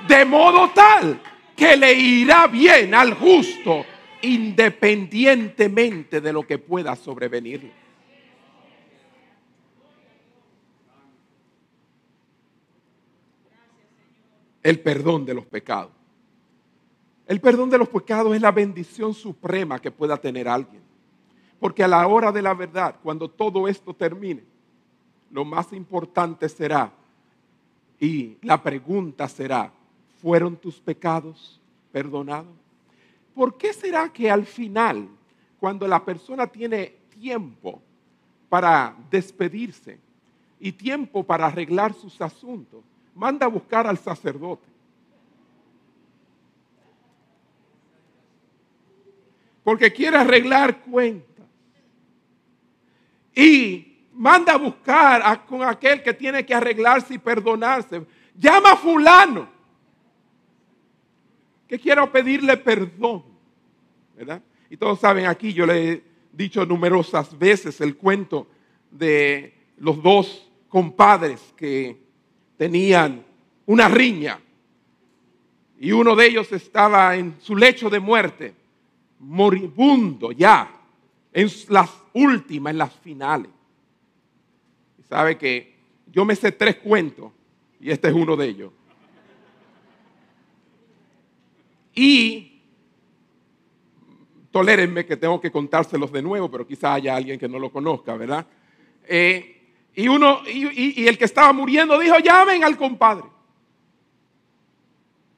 [0.08, 1.22] De modo tal
[1.56, 3.86] que le irá bien al justo
[4.24, 7.72] independientemente de lo que pueda sobrevenir.
[14.64, 15.92] El perdón de los pecados.
[17.28, 20.82] El perdón de los pecados es la bendición suprema que pueda tener alguien.
[21.60, 24.44] Porque a la hora de la verdad, cuando todo esto termine,
[25.32, 26.92] lo más importante será,
[28.00, 29.72] y la pregunta será,
[30.24, 32.56] ¿fueron tus pecados perdonados?
[33.36, 35.08] ¿Por qué será que al final,
[35.60, 37.80] cuando la persona tiene tiempo
[38.50, 40.00] para despedirse
[40.60, 42.84] y tiempo para arreglar sus asuntos,
[43.14, 44.74] manda a buscar al sacerdote?
[49.64, 51.46] porque quiere arreglar cuentas.
[53.34, 58.06] Y manda a buscar con aquel que tiene que arreglarse y perdonarse.
[58.36, 59.48] Llama a fulano,
[61.80, 63.24] quiero pedirle perdón.
[64.16, 64.42] ¿Verdad?
[64.70, 68.48] Y todos saben aquí, yo le he dicho numerosas veces el cuento
[68.92, 71.98] de los dos compadres que
[72.58, 73.24] tenían
[73.66, 74.40] una riña.
[75.80, 78.56] Y uno de ellos estaba en su lecho de muerte
[79.20, 80.70] moribundo ya,
[81.32, 83.52] en las últimas, en las finales.
[85.00, 85.76] Y sabe que
[86.12, 87.32] yo me sé tres cuentos
[87.80, 88.72] y este es uno de ellos.
[91.96, 92.62] Y
[94.52, 98.16] tolérenme que tengo que contárselos de nuevo, pero quizá haya alguien que no lo conozca,
[98.16, 98.46] ¿verdad?
[99.08, 103.26] Eh, y uno, y, y el que estaba muriendo dijo, llamen al compadre.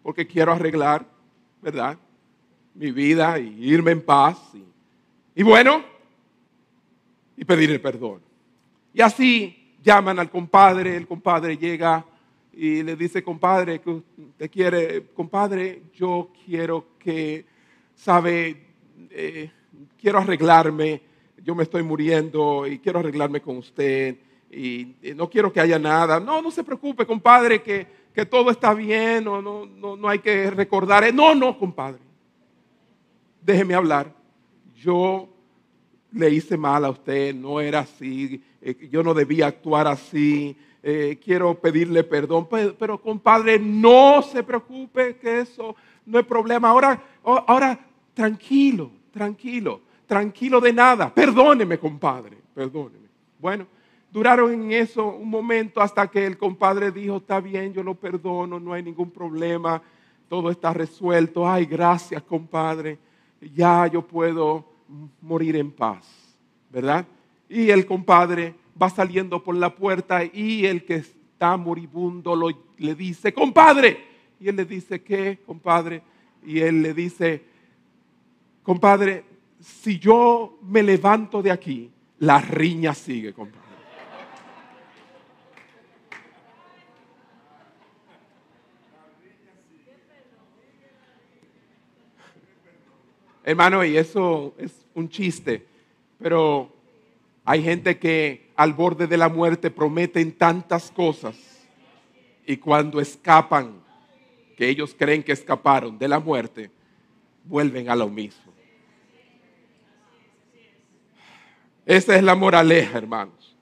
[0.03, 1.05] Porque quiero arreglar,
[1.61, 1.97] ¿verdad?
[2.75, 4.37] mi vida y irme en paz.
[5.33, 5.83] Y, bueno,
[7.35, 8.21] y pedir el perdón.
[8.93, 12.05] Y así llaman al compadre, el compadre llega
[12.55, 17.45] y le dice, compadre, que usted quiere, compadre, yo quiero que,
[17.93, 18.65] sabe,
[19.09, 19.51] eh,
[19.99, 21.01] quiero arreglarme,
[21.43, 24.15] yo me estoy muriendo y quiero arreglarme con usted
[24.49, 26.19] y, no quiero que haya nada.
[26.19, 30.19] No, no se preocupe, compadre, que, que todo está bien, no, no, no, no hay
[30.19, 31.13] que recordar.
[31.13, 32.05] No, no, compadre
[33.45, 34.11] déjeme hablar.
[34.75, 35.29] Yo
[36.11, 41.19] le hice mal a usted, no era así, eh, yo no debía actuar así, eh,
[41.19, 46.69] quiero pedirle perdón, pero, compadre, no se preocupe que eso no es problema.
[46.69, 47.79] Ahora, ahora,
[48.13, 51.11] tranquilo, tranquilo, tranquilo de nada.
[51.11, 53.07] Perdóneme, compadre, perdóneme.
[53.39, 53.65] Bueno,
[54.11, 58.59] duraron en eso un momento hasta que el compadre dijo, está bien, yo lo perdono,
[58.59, 59.81] no hay ningún problema,
[60.29, 61.49] todo está resuelto.
[61.49, 62.99] Ay, gracias, compadre
[63.41, 64.63] ya yo puedo
[65.19, 66.05] morir en paz,
[66.69, 67.07] ¿verdad?
[67.49, 72.35] Y el compadre va saliendo por la puerta y el que está moribundo
[72.77, 74.15] le dice, compadre.
[74.39, 76.01] Y él le dice, ¿qué, compadre?
[76.45, 77.43] Y él le dice,
[78.63, 79.23] compadre,
[79.59, 83.65] si yo me levanto de aquí, la riña sigue, compadre.
[93.47, 95.63] Hermano, y eso es un chiste,
[96.17, 96.74] pero
[97.45, 101.35] hay gente que al borde de la muerte prometen tantas cosas
[102.45, 103.83] y cuando escapan,
[104.57, 106.71] que ellos creen que escaparon de la muerte,
[107.43, 108.53] vuelven a lo mismo.
[111.85, 113.55] Esa es la moraleja, hermanos.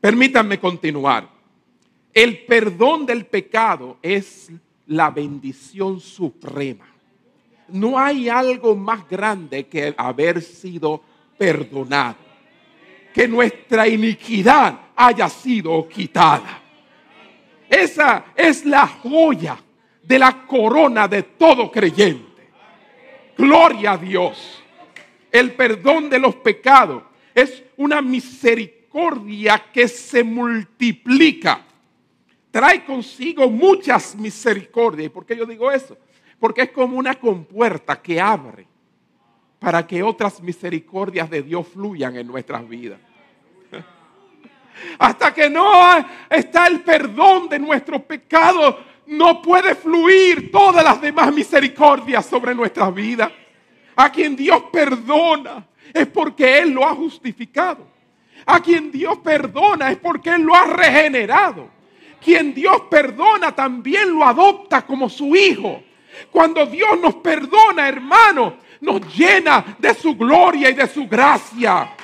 [0.00, 1.28] Permítanme continuar.
[2.14, 4.50] El perdón del pecado es
[4.86, 6.86] la bendición suprema
[7.68, 11.02] no hay algo más grande que haber sido
[11.36, 12.16] perdonado.
[13.12, 16.62] Que nuestra iniquidad haya sido quitada.
[17.68, 19.58] Esa es la joya
[20.02, 22.50] de la corona de todo creyente.
[23.36, 24.62] Gloria a Dios.
[25.30, 27.02] El perdón de los pecados
[27.34, 31.62] es una misericordia que se multiplica.
[32.50, 35.06] Trae consigo muchas misericordias.
[35.06, 35.98] ¿Y por qué yo digo eso?
[36.38, 38.66] Porque es como una compuerta que abre
[39.66, 43.00] para que otras misericordias de Dios fluyan en nuestras vidas.
[44.96, 45.82] Hasta que no
[46.30, 48.76] está el perdón de nuestros pecados,
[49.08, 53.32] no puede fluir todas las demás misericordias sobre nuestras vidas.
[53.96, 57.88] A quien Dios perdona es porque Él lo ha justificado.
[58.46, 61.68] A quien Dios perdona es porque Él lo ha regenerado.
[62.24, 65.82] Quien Dios perdona también lo adopta como su hijo.
[66.30, 71.94] Cuando Dios nos perdona, hermano, nos llena de su gloria y de su gracia.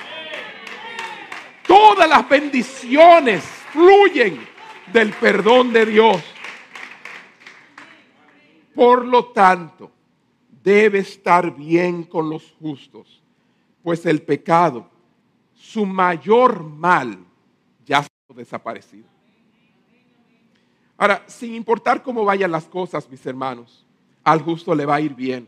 [1.65, 4.45] Todas las bendiciones fluyen
[4.91, 6.23] del perdón de Dios.
[8.75, 9.91] Por lo tanto,
[10.63, 13.21] debe estar bien con los justos,
[13.81, 14.89] pues el pecado,
[15.53, 17.19] su mayor mal,
[17.85, 19.07] ya ha desaparecido.
[20.97, 23.85] Ahora, sin importar cómo vayan las cosas, mis hermanos,
[24.23, 25.47] al justo le va a ir bien,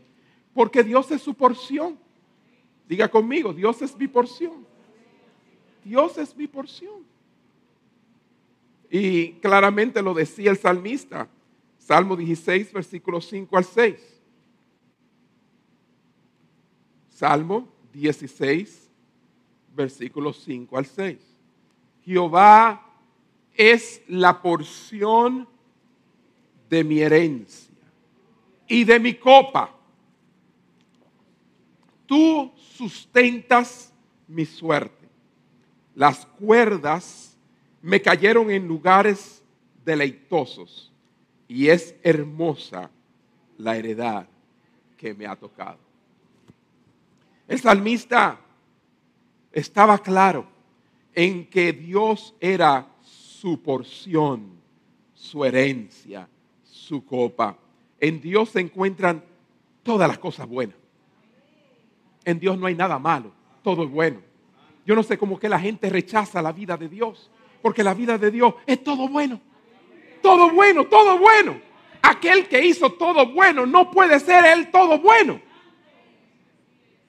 [0.56, 1.98] porque Dios es su porción.
[2.88, 4.66] Diga conmigo, Dios es mi porción.
[5.84, 7.04] Dios es mi porción.
[8.90, 11.28] Y claramente lo decía el salmista,
[11.78, 14.20] Salmo 16, versículos 5 al 6.
[17.10, 18.90] Salmo 16,
[19.74, 21.18] versículos 5 al 6.
[22.02, 22.94] Jehová
[23.52, 25.46] es la porción
[26.70, 27.76] de mi herencia
[28.66, 29.75] y de mi copa.
[32.06, 33.92] Tú sustentas
[34.28, 35.08] mi suerte.
[35.94, 37.36] Las cuerdas
[37.82, 39.42] me cayeron en lugares
[39.84, 40.92] deleitosos
[41.48, 42.90] y es hermosa
[43.58, 44.26] la heredad
[44.96, 45.78] que me ha tocado.
[47.48, 48.40] El salmista
[49.52, 50.46] estaba claro
[51.14, 54.50] en que Dios era su porción,
[55.14, 56.28] su herencia,
[56.64, 57.56] su copa.
[58.00, 59.24] En Dios se encuentran
[59.82, 60.76] todas las cosas buenas.
[62.26, 63.30] En Dios no hay nada malo,
[63.62, 64.20] todo es bueno.
[64.84, 67.30] Yo no sé cómo que la gente rechaza la vida de Dios,
[67.62, 69.40] porque la vida de Dios es todo bueno.
[70.20, 71.60] Todo bueno, todo bueno.
[72.02, 75.40] Aquel que hizo todo bueno no puede ser él todo bueno.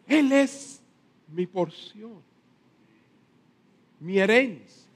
[0.07, 0.83] Él es
[1.29, 2.21] mi porción,
[3.99, 4.87] mi herencia.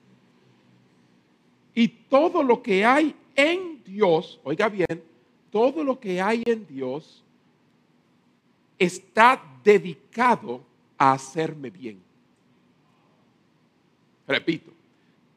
[1.74, 5.04] Y todo lo que hay en Dios, oiga bien,
[5.50, 7.24] todo lo que hay en Dios
[8.78, 10.64] está dedicado
[10.98, 12.02] a hacerme bien.
[14.28, 14.72] Repito,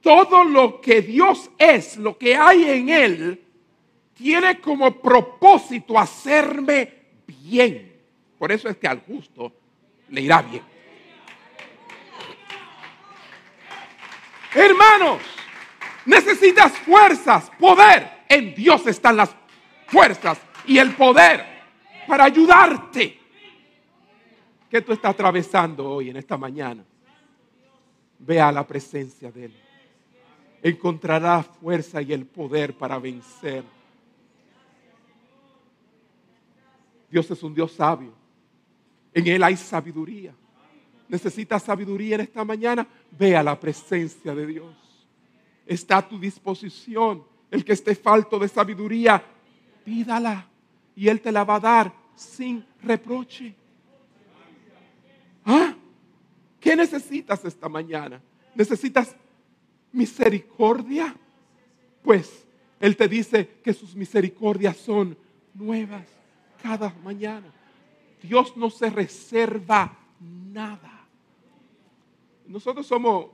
[0.01, 3.45] todo lo que Dios es, lo que hay en Él,
[4.15, 6.93] tiene como propósito hacerme
[7.27, 7.93] bien.
[8.39, 9.53] Por eso es que al justo
[10.11, 10.63] le irá bien.
[14.55, 15.21] Hermanos,
[16.05, 18.25] necesitas fuerzas, poder.
[18.29, 19.35] En Dios están las
[19.87, 21.45] fuerzas y el poder
[22.07, 23.24] para ayudarte.
[24.75, 26.85] ¿Qué tú estás atravesando hoy en esta mañana?
[28.19, 29.55] Ve a la presencia de Él.
[30.65, 33.63] Encontrará fuerza y el poder para vencer.
[37.09, 38.13] Dios es un Dios sabio.
[39.13, 40.35] En Él hay sabiduría.
[41.09, 42.85] ¿Necesitas sabiduría en esta mañana?
[43.13, 44.75] Ve a la presencia de Dios.
[45.65, 47.23] Está a tu disposición.
[47.49, 49.23] El que esté falto de sabiduría,
[49.85, 50.49] pídala
[50.97, 53.55] y Él te la va a dar sin reproche.
[55.45, 55.75] ¿Ah?
[56.75, 58.21] ¿Qué necesitas esta mañana?
[58.53, 59.15] ¿Necesitas
[59.93, 61.15] misericordia?
[62.03, 62.49] Pues
[62.81, 65.17] Él te dice que sus misericordias son
[65.55, 66.05] nuevas
[66.61, 67.47] cada mañana.
[68.21, 71.07] Dios no se reserva nada.
[72.49, 73.27] Nosotros somos,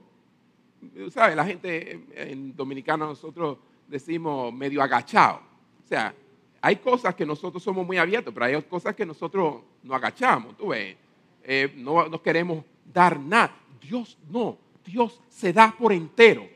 [1.09, 1.35] ¿sabes?
[1.35, 5.41] La gente en dominicano nosotros decimos medio agachado.
[5.83, 6.13] O sea,
[6.61, 10.55] hay cosas que nosotros somos muy abiertos, pero hay cosas que nosotros no agachamos.
[10.55, 10.95] Tú ves,
[11.43, 12.63] eh, no, no queremos
[12.93, 13.55] dar nada.
[13.81, 16.47] Dios no, Dios se da por entero.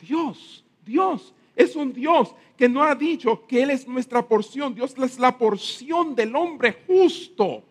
[0.00, 4.74] Dios, Dios es un Dios que no ha dicho que Él es nuestra porción.
[4.74, 7.62] Dios es la porción del hombre justo.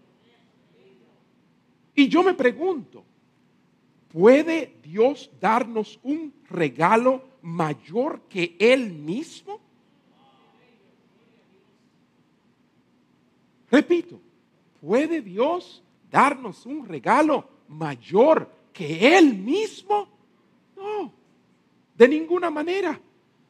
[1.96, 3.04] Y yo me pregunto,
[4.10, 9.60] ¿puede Dios darnos un regalo mayor que Él mismo?
[13.72, 14.20] Repito,
[14.82, 15.82] ¿puede Dios
[16.16, 20.08] darnos un regalo mayor que Él mismo?
[20.74, 21.12] No,
[21.94, 22.98] de ninguna manera.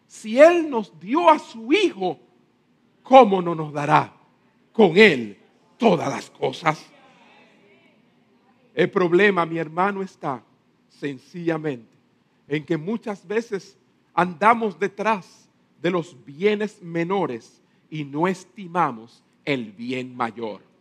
[0.07, 2.17] Si Él nos dio a su Hijo,
[3.03, 4.11] ¿cómo no nos dará
[4.73, 5.37] con Él
[5.77, 6.83] todas las cosas?
[8.73, 10.43] El problema, mi hermano, está
[10.89, 11.95] sencillamente
[12.47, 13.77] en que muchas veces
[14.11, 15.47] andamos detrás
[15.83, 17.61] de los bienes menores
[17.91, 20.74] y no estimamos el bien mayor.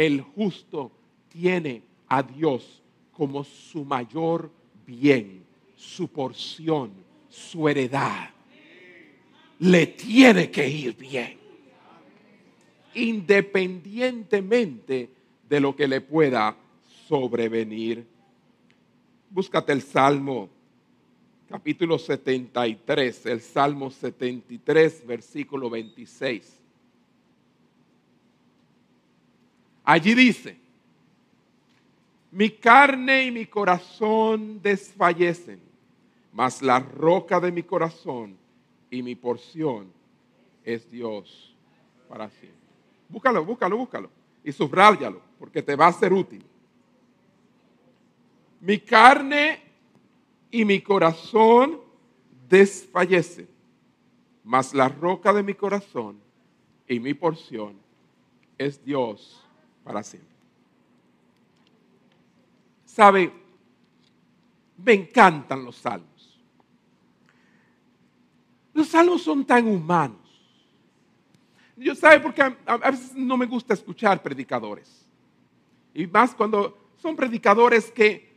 [0.00, 0.90] El justo
[1.28, 2.80] tiene a Dios
[3.12, 4.50] como su mayor
[4.86, 5.44] bien,
[5.76, 6.90] su porción,
[7.28, 8.30] su heredad.
[9.58, 11.38] Le tiene que ir bien.
[12.94, 15.10] independientemente
[15.46, 16.56] de lo que le pueda
[17.06, 18.06] sobrevenir.
[19.28, 20.48] Búscate el Salmo
[21.46, 26.59] capítulo 73, el Salmo 73, versículo 26.
[29.90, 30.56] Allí dice,
[32.30, 35.60] mi carne y mi corazón desfallecen,
[36.32, 38.36] mas la roca de mi corazón
[38.88, 39.92] y mi porción
[40.62, 41.56] es Dios
[42.08, 42.60] para siempre.
[43.08, 44.10] Búscalo, búscalo, búscalo
[44.44, 46.44] y subráyalo porque te va a ser útil.
[48.60, 49.60] Mi carne
[50.52, 51.80] y mi corazón
[52.48, 53.48] desfallecen,
[54.44, 56.20] mas la roca de mi corazón
[56.86, 57.74] y mi porción
[58.56, 59.49] es Dios
[59.84, 60.30] para siempre.
[62.84, 63.32] ¿Sabe?
[64.76, 66.40] Me encantan los salmos.
[68.72, 70.18] Los salmos son tan humanos.
[71.76, 75.08] Yo sabe porque a, veces no me gusta escuchar predicadores.
[75.94, 78.30] Y más cuando son predicadores que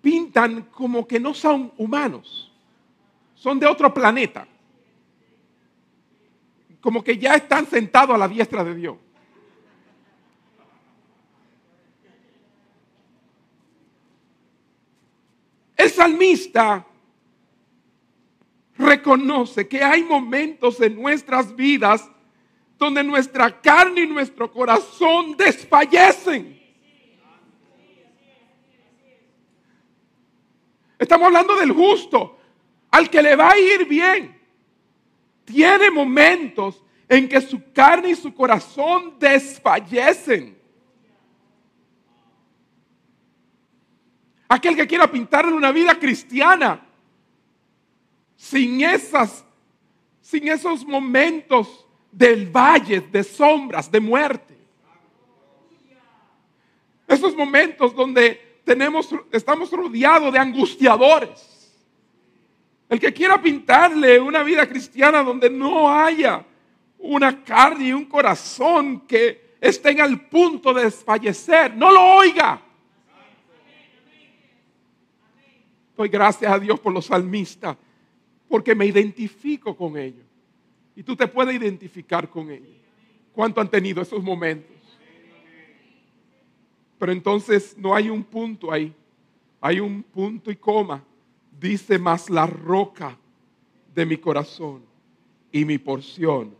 [0.00, 2.52] pintan como que no son humanos.
[3.34, 4.46] Son de otro planeta.
[6.80, 8.96] Como que ya están sentados a la diestra de Dios.
[15.82, 16.86] El salmista
[18.78, 22.08] reconoce que hay momentos en nuestras vidas
[22.78, 26.56] donde nuestra carne y nuestro corazón desfallecen.
[31.00, 32.38] Estamos hablando del justo,
[32.92, 34.40] al que le va a ir bien.
[35.44, 40.61] Tiene momentos en que su carne y su corazón desfallecen.
[44.52, 46.78] Aquel que quiera pintarle una vida cristiana
[48.36, 49.46] sin esas
[50.20, 54.54] sin esos momentos del valle de sombras, de muerte.
[57.08, 61.74] Esos momentos donde tenemos, estamos rodeados de angustiadores.
[62.90, 66.44] El que quiera pintarle una vida cristiana donde no haya
[66.98, 72.60] una carne y un corazón que estén al punto de desfallecer, no lo oiga.
[75.96, 77.76] Doy gracias a Dios por los salmistas,
[78.48, 80.24] porque me identifico con ellos.
[80.94, 82.76] Y tú te puedes identificar con ellos.
[83.32, 84.76] ¿Cuánto han tenido esos momentos?
[86.98, 88.94] Pero entonces no hay un punto ahí.
[89.60, 91.02] Hay un punto y coma.
[91.58, 93.16] Dice más la roca
[93.94, 94.84] de mi corazón
[95.50, 96.54] y mi porción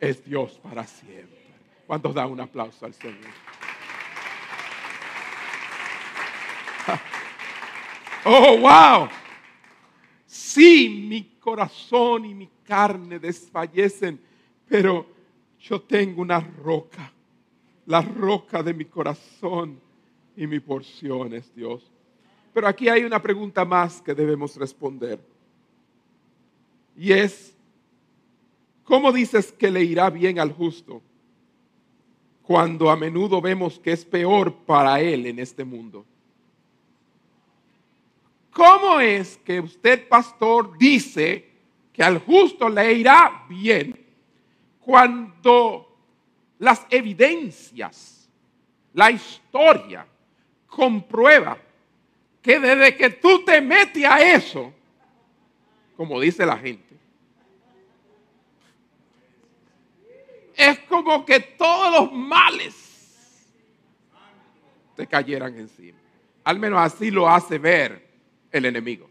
[0.00, 1.38] es Dios para siempre.
[1.86, 3.16] ¿Cuántos dan un aplauso al Señor?
[8.24, 9.08] Oh, wow.
[10.26, 14.20] Sí, mi corazón y mi carne desfallecen,
[14.68, 15.06] pero
[15.60, 17.12] yo tengo una roca,
[17.86, 19.80] la roca de mi corazón
[20.36, 21.90] y mi porción es Dios.
[22.52, 25.18] Pero aquí hay una pregunta más que debemos responder.
[26.96, 27.54] Y es,
[28.84, 31.00] ¿cómo dices que le irá bien al justo
[32.42, 36.04] cuando a menudo vemos que es peor para él en este mundo?
[38.52, 41.48] ¿Cómo es que usted, pastor, dice
[41.92, 44.06] que al justo le irá bien
[44.80, 45.96] cuando
[46.58, 48.28] las evidencias,
[48.94, 50.06] la historia
[50.66, 51.58] comprueba
[52.42, 54.72] que desde que tú te metes a eso,
[55.96, 56.96] como dice la gente,
[60.56, 63.54] es como que todos los males
[64.96, 65.98] te cayeran encima.
[66.42, 68.07] Al menos así lo hace ver
[68.50, 69.08] el enemigo.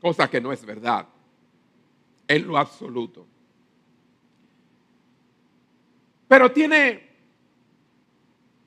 [0.00, 1.06] Cosa que no es verdad
[2.26, 3.26] en lo absoluto.
[6.28, 7.10] Pero tiene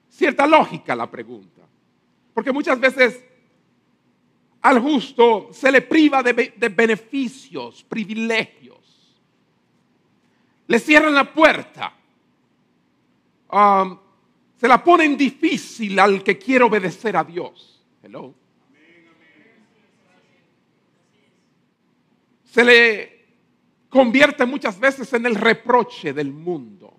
[0.09, 1.61] cierta lógica la pregunta.
[2.33, 3.23] Porque muchas veces
[4.61, 9.15] al justo se le priva de, beneficios, privilegios.
[10.67, 11.93] Le cierran la puerta.
[13.51, 13.97] Um,
[14.57, 17.83] se la ponen difícil al que quiere obedecer a Dios.
[18.01, 18.44] Hello.
[22.55, 23.25] Se le
[23.89, 26.97] convierte muchas veces en el reproche del mundo.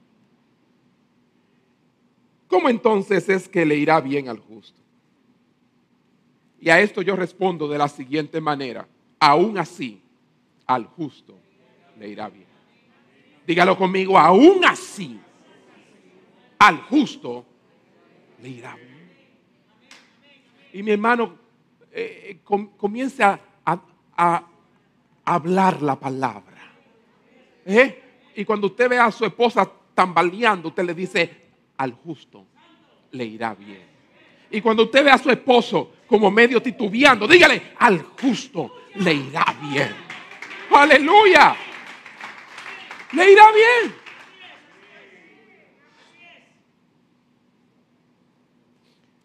[2.47, 4.79] ¿Cómo entonces es que le irá bien al justo?
[6.61, 8.87] Y a esto yo respondo de la siguiente manera.
[9.19, 9.99] Aún así,
[10.67, 11.39] al justo
[11.99, 12.49] le irá bien.
[13.47, 15.19] Dígalo conmigo, aún así,
[16.59, 17.47] al justo
[18.43, 19.11] le irá bien.
[20.75, 21.35] Y mi hermano
[21.93, 22.41] eh,
[22.77, 24.47] comienza a
[25.27, 26.72] hablar la palabra.
[27.66, 28.03] ¿Eh?
[28.37, 31.47] Y cuando usted ve a su esposa tambaleando, usted le dice,
[31.77, 32.47] al justo
[33.11, 33.85] le irá bien.
[34.51, 39.45] Y cuando usted ve a su esposo como medio titubeando, dígale, al justo le irá
[39.61, 39.95] bien.
[40.70, 41.57] Aleluya.
[43.12, 43.95] Le irá bien.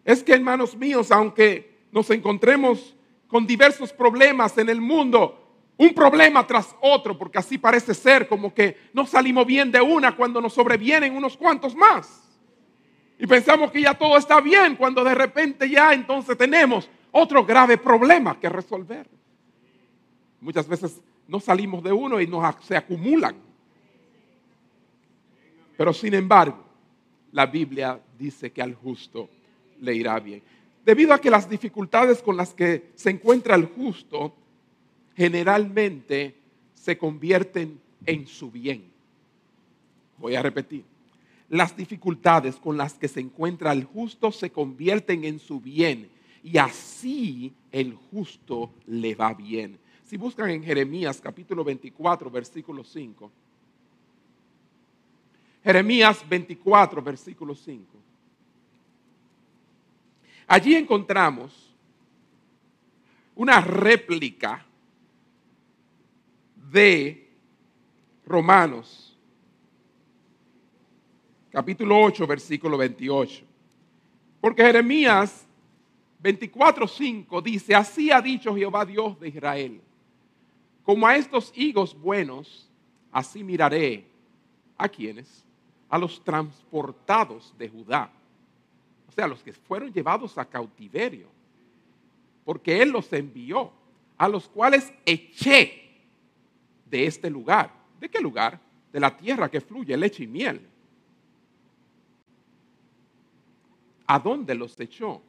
[0.04, 2.96] Es que, hermanos míos, aunque nos encontremos
[3.28, 5.41] con diversos problemas en el mundo,
[5.82, 10.14] un problema tras otro, porque así parece ser como que no salimos bien de una
[10.14, 12.22] cuando nos sobrevienen unos cuantos más.
[13.18, 17.78] Y pensamos que ya todo está bien cuando de repente ya entonces tenemos otro grave
[17.78, 19.08] problema que resolver.
[20.40, 23.34] Muchas veces no salimos de uno y nos, se acumulan.
[25.76, 26.64] Pero sin embargo,
[27.32, 29.28] la Biblia dice que al justo
[29.80, 30.42] le irá bien.
[30.84, 34.36] Debido a que las dificultades con las que se encuentra el justo
[35.16, 36.34] generalmente
[36.74, 38.84] se convierten en su bien.
[40.18, 40.84] Voy a repetir.
[41.48, 46.08] Las dificultades con las que se encuentra el justo se convierten en su bien
[46.42, 49.78] y así el justo le va bien.
[50.04, 53.30] Si buscan en Jeremías capítulo 24, versículo 5.
[55.62, 57.86] Jeremías 24, versículo 5.
[60.48, 61.72] Allí encontramos
[63.34, 64.66] una réplica
[66.72, 67.28] de
[68.24, 69.16] Romanos,
[71.50, 73.44] capítulo 8, versículo 28.
[74.40, 75.46] Porque Jeremías
[76.20, 79.80] 24, 5 dice, así ha dicho Jehová Dios de Israel,
[80.82, 82.70] como a estos higos buenos,
[83.12, 84.06] así miraré
[84.78, 85.44] a quienes,
[85.90, 88.10] a los transportados de Judá,
[89.08, 91.26] o sea, los que fueron llevados a cautiverio,
[92.46, 93.70] porque Él los envió,
[94.16, 95.81] a los cuales eché
[96.92, 97.72] de este lugar.
[97.98, 98.60] ¿De qué lugar?
[98.92, 100.60] De la tierra que fluye leche y miel.
[104.06, 105.22] ¿A dónde los echó?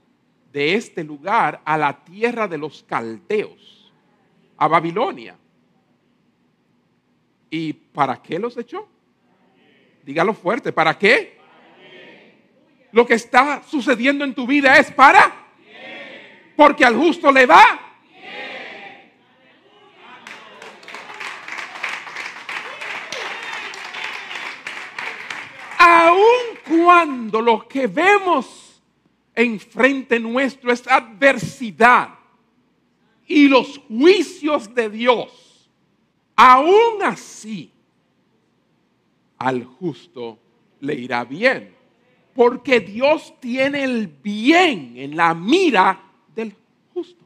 [0.51, 3.93] De este lugar a la tierra de los caldeos,
[4.57, 5.37] a Babilonia.
[7.49, 8.85] ¿Y para qué los echó?
[10.03, 11.37] Dígalo fuerte, ¿para qué?
[12.91, 15.33] Lo que está sucediendo en tu vida es para.
[16.57, 17.92] Porque al justo le va
[25.93, 28.81] aun cuando lo que vemos
[29.35, 32.09] enfrente nuestro es adversidad
[33.27, 35.69] y los juicios de Dios,
[36.35, 37.71] aún así
[39.37, 40.39] al justo
[40.79, 41.73] le irá bien,
[42.33, 46.01] porque Dios tiene el bien en la mira
[46.35, 46.55] del
[46.93, 47.23] justo.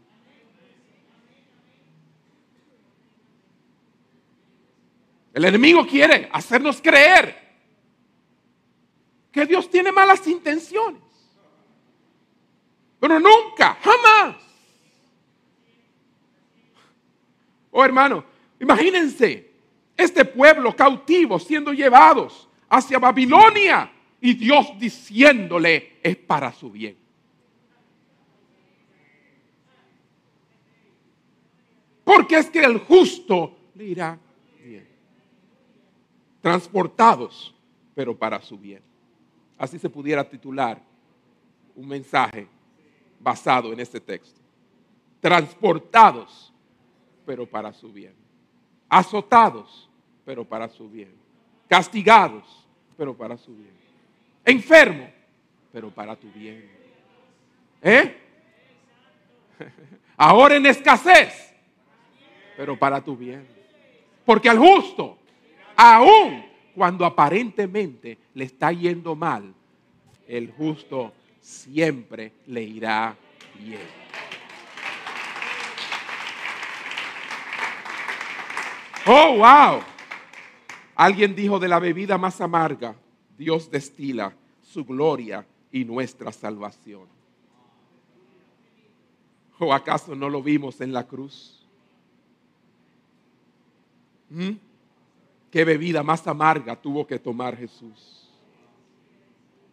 [5.33, 7.46] El enemigo quiere hacernos creer
[9.37, 10.99] que Dios tiene malas intenciones.
[12.99, 14.35] Pero nunca, jamás.
[17.69, 18.25] Oh hermano,
[18.59, 19.51] imagínense
[19.95, 26.97] este pueblo cautivo siendo llevados hacia Babilonia y Dios diciéndole es para su bien.
[32.03, 34.17] Porque es que el justo le irá
[34.63, 34.87] bien.
[36.41, 37.53] Transportados,
[37.93, 38.87] pero para su bien.
[39.57, 40.79] Así se pudiera titular
[41.75, 42.47] un mensaje
[43.19, 44.39] basado en este texto.
[45.19, 46.53] Transportados,
[47.25, 48.13] pero para su bien.
[48.87, 49.89] Azotados,
[50.25, 51.13] pero para su bien.
[51.67, 53.73] Castigados, pero para su bien.
[54.45, 55.09] Enfermo,
[55.71, 56.69] pero para tu bien.
[57.81, 58.17] ¿Eh?
[60.17, 61.53] Ahora en escasez,
[62.55, 63.47] pero para tu bien.
[64.25, 65.17] Porque al justo,
[65.75, 66.46] aún
[66.77, 69.51] cuando aparentemente le está yendo mal,
[70.27, 71.11] el justo
[71.41, 73.17] siempre le irá
[73.59, 73.81] bien.
[79.07, 79.81] Oh, wow.
[80.93, 82.93] Alguien dijo de la bebida más amarga,
[83.35, 87.07] Dios destila su gloria y nuestra salvación.
[89.57, 91.65] ¿O acaso no lo vimos en la cruz?
[94.29, 94.66] ¿Mm?
[95.51, 98.29] Qué bebida más amarga tuvo que tomar Jesús.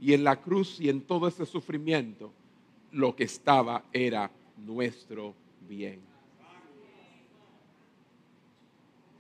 [0.01, 2.33] Y en la cruz y en todo ese sufrimiento,
[2.93, 5.35] lo que estaba era nuestro
[5.67, 6.01] bien.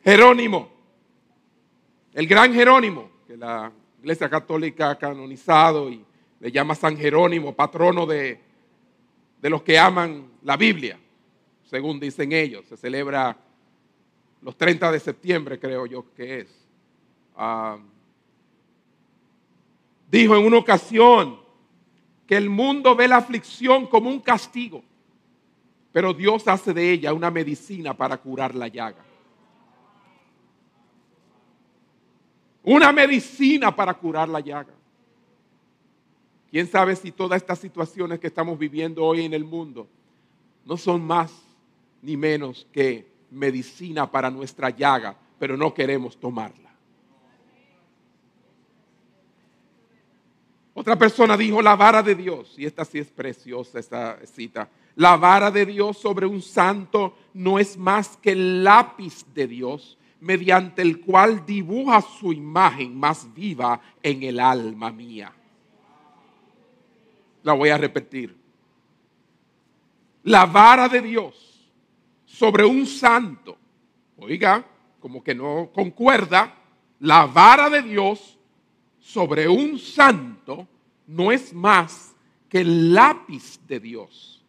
[0.02, 0.68] Jerónimo,
[2.12, 6.05] el gran Jerónimo, que la Iglesia Católica ha canonizado y
[6.40, 8.38] le llama San Jerónimo, patrono de,
[9.40, 10.98] de los que aman la Biblia,
[11.64, 12.66] según dicen ellos.
[12.66, 13.36] Se celebra
[14.45, 16.49] los 30 de septiembre, creo yo que es.
[17.34, 17.78] Ah,
[20.11, 21.40] dijo en una ocasión
[22.26, 24.84] que el mundo ve la aflicción como un castigo,
[25.92, 29.03] pero Dios hace de ella una medicina para curar la llaga.
[32.62, 34.74] Una medicina para curar la llaga.
[36.51, 39.88] ¿Quién sabe si todas estas situaciones que estamos viviendo hoy en el mundo
[40.66, 41.32] no son más
[42.03, 46.64] ni menos que medicina para nuestra llaga, pero no queremos tomarla?
[50.74, 54.68] Otra persona dijo la vara de Dios, y esta sí es preciosa, esta cita.
[54.97, 59.97] La vara de Dios sobre un santo no es más que el lápiz de Dios
[60.20, 65.32] mediante el cual dibuja su imagen más viva en el alma mía.
[67.43, 68.37] La voy a repetir.
[70.24, 71.53] La vara de Dios
[72.35, 73.57] sobre un santo,
[74.16, 74.66] oiga,
[74.99, 76.53] como que no concuerda,
[76.99, 78.37] la vara de Dios
[78.99, 80.66] sobre un santo
[81.07, 82.16] no es más
[82.49, 84.45] que el lápiz de Dios,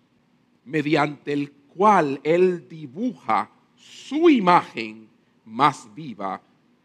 [0.64, 5.08] mediante el cual Él dibuja su imagen
[5.46, 6.42] más viva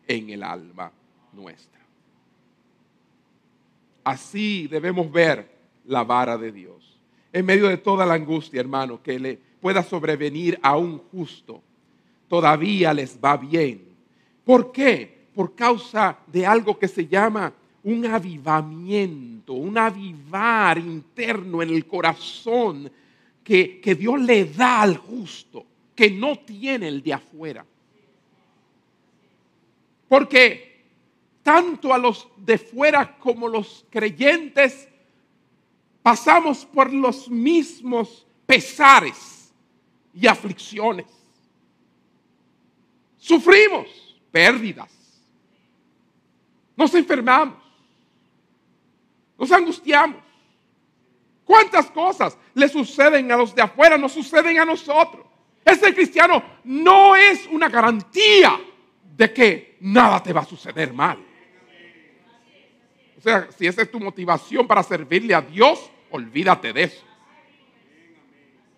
[0.07, 0.93] en el alma
[1.33, 1.81] nuestra.
[4.05, 5.51] Así debemos ver
[5.87, 7.01] la vara de Dios.
[7.33, 11.63] En medio de toda la angustia, hermano, que le pueda sobrevenir a un justo,
[12.29, 13.83] todavía les va bien.
[14.45, 15.29] ¿Por qué?
[15.35, 17.53] Por causa de algo que se llama
[17.83, 22.91] un avivamiento, un avivar interno en el corazón
[23.45, 27.65] que, que Dios le da al justo, que no tiene el de afuera.
[30.09, 30.85] Porque
[31.43, 34.89] tanto a los de fuera como los creyentes
[36.03, 39.40] pasamos por los mismos pesares
[40.15, 41.07] y aflicciones.
[43.17, 43.87] Sufrimos
[44.31, 44.91] pérdidas.
[46.77, 47.59] Nos enfermamos.
[49.39, 50.23] Nos angustiamos.
[51.45, 53.99] ¿Cuántas cosas le suceden a los de afuera?
[53.99, 55.27] Nos suceden a nosotros.
[55.65, 58.59] Ese cristiano no es una garantía
[59.17, 61.19] de que nada te va a suceder mal.
[63.19, 67.05] O sea, si esa es tu motivación para servirle a Dios, olvídate de eso.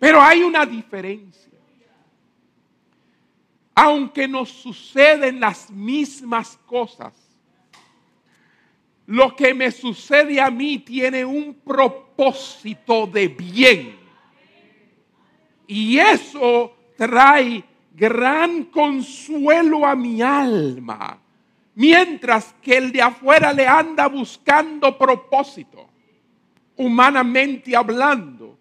[0.03, 1.53] Pero hay una diferencia.
[3.73, 7.15] Aunque nos suceden las mismas cosas,
[9.07, 13.97] lo que me sucede a mí tiene un propósito de bien.
[15.69, 17.63] Y eso trae
[17.95, 21.17] gran consuelo a mi alma,
[21.77, 25.89] mientras que el de afuera le anda buscando propósito,
[26.75, 28.52] humanamente hablando.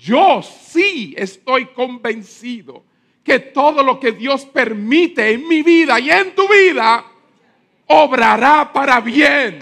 [0.00, 2.84] Yo sí estoy convencido
[3.22, 7.04] que todo lo que Dios permite en mi vida y en tu vida,
[7.86, 9.58] obrará para bien,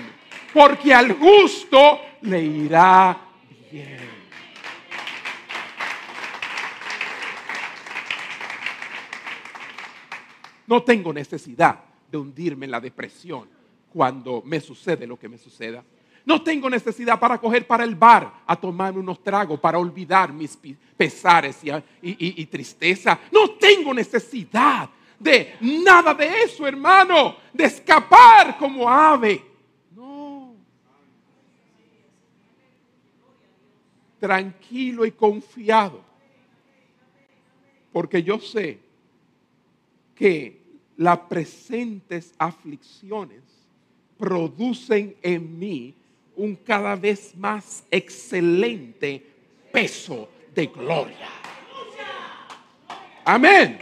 [0.55, 3.20] porque al justo le irá
[3.68, 3.99] bien.
[10.68, 13.49] No tengo necesidad de hundirme en la depresión
[13.93, 15.82] cuando me sucede lo que me suceda.
[16.28, 20.58] No tengo necesidad para coger para el bar a tomarme unos tragos para olvidar mis
[20.94, 21.60] pesares
[22.02, 23.18] y, tristeza.
[23.32, 29.42] No tengo necesidad de nada de eso, hermano, de escapar como ave.
[29.96, 30.54] No.
[34.20, 36.02] Tranquilo y confiado.
[37.90, 38.78] Porque yo sé
[40.14, 40.60] que
[40.98, 43.42] las presentes aflicciones
[44.18, 45.94] producen en mí
[46.39, 49.22] un cada vez más excelente
[49.72, 51.28] peso de gloria.
[53.24, 53.78] Amén.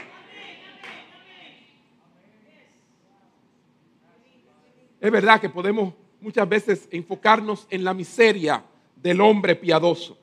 [4.99, 8.65] Es verdad que podemos muchas veces enfocarnos en la miseria
[8.97, 10.19] del hombre piadoso.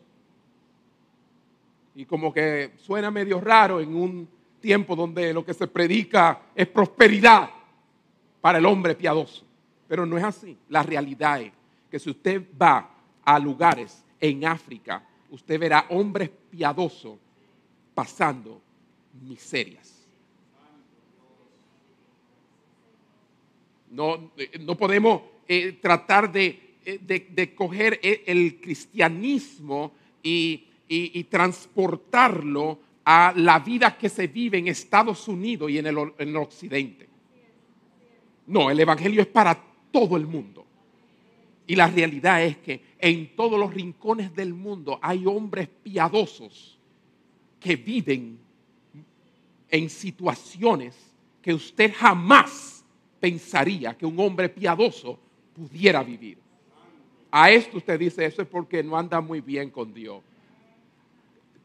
[1.96, 4.28] Y como que suena medio raro en un
[4.60, 7.50] tiempo donde lo que se predica es prosperidad
[8.42, 9.46] para el hombre piadoso.
[9.88, 10.58] Pero no es así.
[10.70, 11.52] La realidad es
[11.94, 12.90] que si usted va
[13.24, 17.20] a lugares en África, usted verá hombres piadosos
[17.94, 18.60] pasando
[19.22, 20.08] miserias.
[23.92, 24.32] No,
[24.62, 33.36] no podemos eh, tratar de, eh, de, coger eh, el cristianismo y, y transportarlo a
[33.36, 37.08] la vida que se vive en Estados Unidos y en el, occidente.
[38.48, 40.73] No, el Evangelio es para todo el mundo.
[41.74, 46.78] Y la realidad es que en todos los rincones del mundo hay hombres piadosos
[47.60, 48.38] que viven
[49.72, 50.96] en situaciones
[51.42, 52.86] que usted jamás
[53.20, 55.18] pensaría que un hombre piadoso
[55.52, 56.38] pudiera vivir.
[57.32, 60.22] a esto usted dice, eso es porque no anda muy bien con Dios.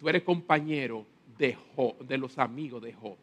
[0.00, 1.04] Tú eres compañero
[1.36, 3.16] de Job, de los amigos de Job.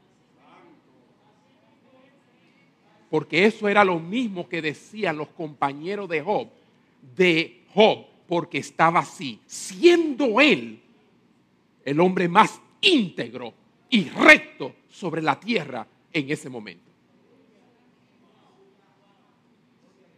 [3.10, 6.48] Porque eso era lo mismo que decían los compañeros de Job,
[7.16, 10.82] de Job, porque estaba así, siendo él
[11.84, 13.54] el hombre más íntegro
[13.90, 16.92] y recto sobre la tierra en ese momento.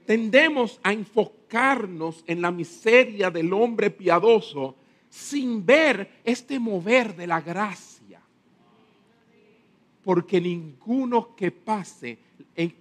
[0.05, 4.75] Tendemos a enfocarnos en la miseria del hombre piadoso
[5.09, 8.21] sin ver este mover de la gracia.
[10.03, 12.17] Porque ninguno que pase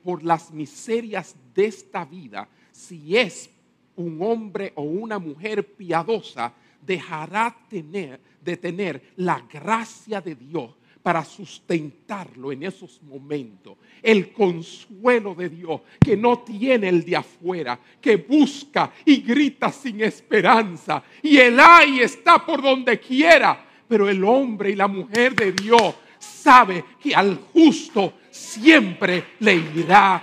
[0.05, 3.51] por las miserias de esta vida, si es
[3.97, 10.71] un hombre o una mujer piadosa, dejará tener, de tener la gracia de Dios
[11.07, 13.79] para sustentarlo en esos momentos.
[14.03, 20.01] El consuelo de Dios que no tiene el de afuera, que busca y grita sin
[20.03, 21.05] esperanza.
[21.23, 23.65] Y el ay está por donde quiera.
[23.87, 30.21] Pero el hombre y la mujer de Dios sabe que al justo siempre le irá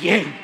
[0.00, 0.43] bien.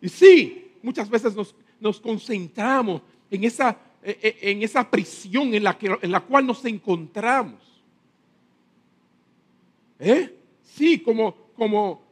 [0.00, 1.34] Y sí, muchas veces
[1.80, 6.46] nos, concentramos en esa, e, e, en esa prisión en la, que, en la cual
[6.46, 7.60] nos encontramos.
[9.98, 10.34] ¿Eh?
[10.62, 12.02] Sí, como, como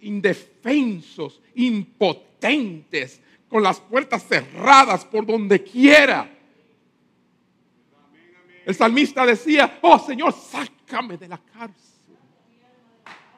[0.00, 6.34] indefensos, impotentes, con las puertas cerradas por donde quiera.
[8.64, 12.16] El salmista decía, oh Señor, sácame de la cárcel.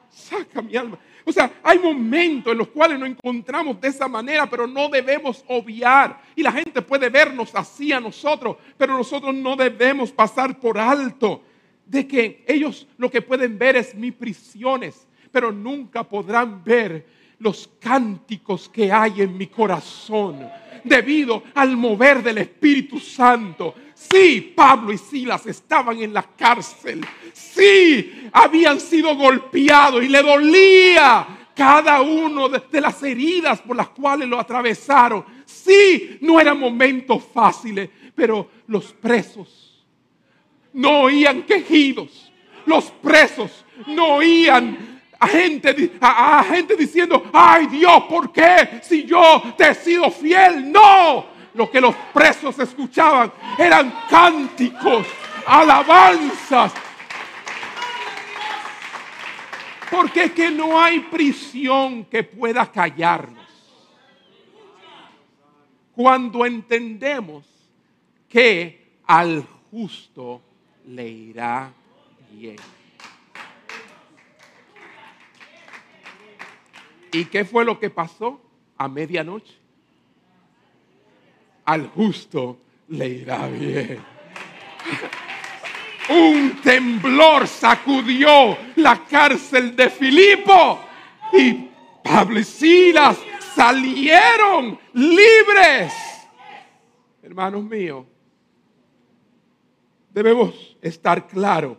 [0.09, 0.99] Saca mi alma.
[1.25, 5.43] O sea, hay momentos en los cuales nos encontramos de esa manera, pero no debemos
[5.47, 6.21] obviar.
[6.35, 11.43] Y la gente puede vernos así a nosotros, pero nosotros no debemos pasar por alto
[11.85, 17.05] de que ellos lo que pueden ver es mis prisiones, pero nunca podrán ver
[17.39, 20.47] los cánticos que hay en mi corazón
[20.83, 23.75] debido al mover del Espíritu Santo.
[24.09, 27.05] Sí, Pablo y Silas estaban en la cárcel.
[27.33, 34.27] Sí, habían sido golpeados y le dolía cada uno de, las heridas por las cuales
[34.27, 35.23] lo atravesaron.
[35.45, 39.85] Sí, no eran momentos fáciles, pero los presos
[40.73, 42.31] no oían quejidos.
[42.65, 49.53] Los presos no oían a gente, a, gente diciendo, ay Dios, ¿por qué si yo
[49.55, 50.71] te he sido fiel?
[50.71, 55.07] No, lo que los presos escuchaban eran cánticos,
[55.45, 56.73] alabanzas.
[59.89, 63.41] Porque es que no hay prisión que pueda callarnos.
[65.93, 67.45] Cuando entendemos
[68.29, 70.41] que al justo
[70.87, 71.73] le irá
[72.31, 72.55] bien.
[77.11, 78.41] ¿Y qué fue lo que pasó
[78.77, 79.60] a medianoche?
[81.65, 82.57] Al justo
[82.89, 83.99] le irá bien.
[86.09, 90.79] Un temblor sacudió la cárcel de Filipo
[91.31, 91.69] y
[92.03, 93.17] Pablo y Silas
[93.55, 95.93] salieron libres.
[97.21, 98.05] Hermanos míos,
[100.13, 101.77] debemos estar claros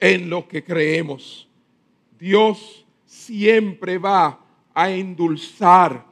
[0.00, 1.48] en lo que creemos.
[2.18, 4.40] Dios siempre va
[4.74, 6.04] a endulzar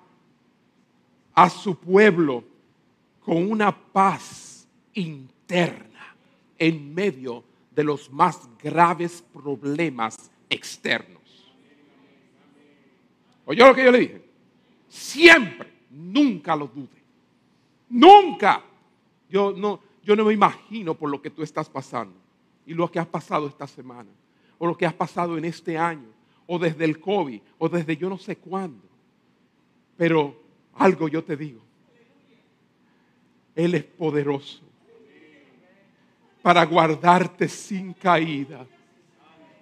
[1.34, 2.44] a su pueblo
[3.24, 6.14] con una paz interna
[6.58, 11.22] en medio de los más graves problemas externos.
[13.46, 14.24] ¿Oyó lo que yo le dije?
[14.88, 17.02] Siempre, nunca lo dude.
[17.88, 18.62] Nunca.
[19.28, 22.14] Yo no, yo no me imagino por lo que tú estás pasando
[22.66, 24.10] y lo que has pasado esta semana
[24.58, 26.08] o lo que has pasado en este año
[26.46, 28.86] o desde el COVID o desde yo no sé cuándo.
[29.96, 30.40] Pero
[30.74, 31.63] algo yo te digo.
[33.54, 34.62] Él es poderoso
[36.42, 38.66] para guardarte sin caída.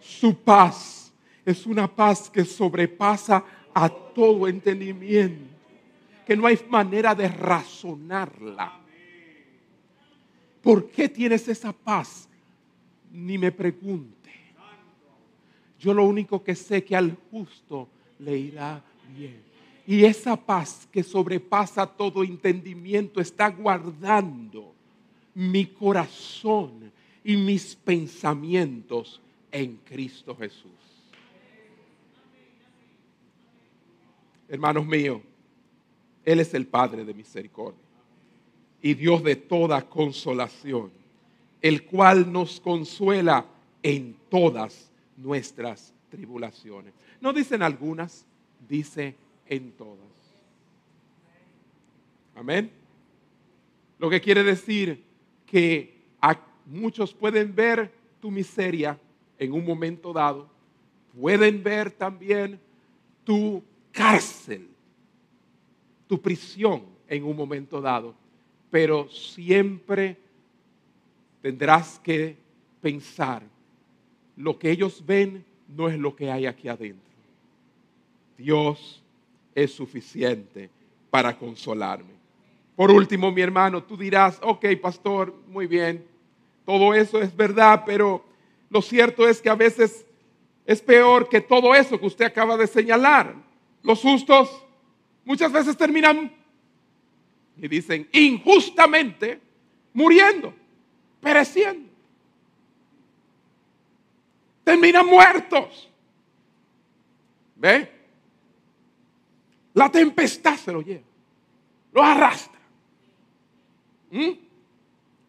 [0.00, 1.12] Su paz
[1.44, 5.54] es una paz que sobrepasa a todo entendimiento,
[6.26, 8.80] que no hay manera de razonarla.
[10.62, 12.28] ¿Por qué tienes esa paz?
[13.12, 14.22] Ni me pregunto.
[15.78, 17.88] Yo lo único que sé que al justo
[18.20, 18.80] le irá
[19.16, 19.51] bien.
[19.86, 24.72] Y esa paz que sobrepasa todo entendimiento está guardando
[25.34, 26.92] mi corazón
[27.24, 29.20] y mis pensamientos
[29.50, 30.70] en Cristo Jesús.
[34.48, 35.20] Hermanos míos,
[36.24, 37.80] Él es el Padre de misericordia
[38.82, 40.90] y Dios de toda consolación,
[41.60, 43.46] el cual nos consuela
[43.82, 46.92] en todas nuestras tribulaciones.
[47.20, 48.26] No dicen algunas,
[48.68, 49.14] dice
[49.52, 49.98] en todas.
[52.34, 52.70] Amén.
[53.98, 55.04] Lo que quiere decir
[55.44, 55.92] que
[56.64, 58.98] muchos pueden ver tu miseria
[59.38, 60.48] en un momento dado,
[61.20, 62.58] pueden ver también
[63.24, 64.68] tu cárcel,
[66.08, 68.14] tu prisión en un momento dado,
[68.70, 70.16] pero siempre
[71.42, 72.38] tendrás que
[72.80, 73.42] pensar,
[74.36, 77.12] lo que ellos ven no es lo que hay aquí adentro.
[78.38, 79.01] Dios
[79.54, 80.70] es suficiente
[81.10, 82.12] para consolarme.
[82.74, 86.06] Por último, mi hermano, tú dirás, ok, pastor, muy bien,
[86.64, 88.24] todo eso es verdad, pero
[88.70, 90.06] lo cierto es que a veces
[90.64, 93.34] es peor que todo eso que usted acaba de señalar.
[93.82, 94.64] Los justos
[95.24, 96.32] muchas veces terminan,
[97.56, 99.40] y dicen, injustamente
[99.92, 100.54] muriendo,
[101.20, 101.90] pereciendo.
[104.64, 105.90] Terminan muertos.
[107.56, 107.91] ¿Ve?
[109.74, 111.06] La tempestad se lo lleva,
[111.92, 112.60] lo arrastra.
[114.10, 114.30] ¿Mm?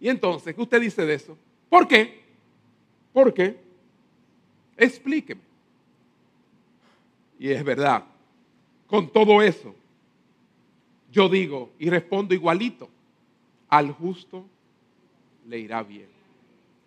[0.02, 1.38] Y entonces, ¿qué usted dice de eso?
[1.70, 2.22] ¿Por qué?
[3.14, 3.58] ¿Por qué?
[4.76, 5.42] Explíqueme.
[7.40, 8.04] Y es verdad,
[8.88, 9.74] con todo eso,
[11.12, 12.90] yo digo y respondo igualito,
[13.70, 14.46] al justo
[15.48, 16.10] le irá bien.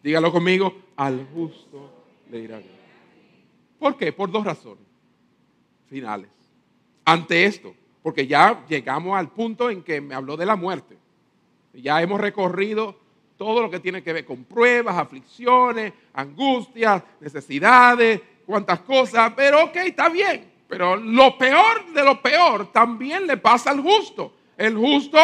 [0.03, 1.91] Dígalo conmigo, al justo
[2.31, 2.77] le irá bien.
[3.79, 4.13] ¿Por qué?
[4.13, 4.85] Por dos razones
[5.89, 6.36] finales.
[7.07, 10.99] Ante esto, porque ya llegamos al punto en que me habló de la muerte.
[11.73, 12.99] Ya hemos recorrido
[13.39, 19.77] todo lo que tiene que ver con pruebas, aflicciones, angustias, necesidades, cuantas cosas, pero ok,
[19.77, 20.53] está bien.
[20.69, 24.35] Pero lo peor de lo peor también le pasa al justo.
[24.57, 25.19] El justo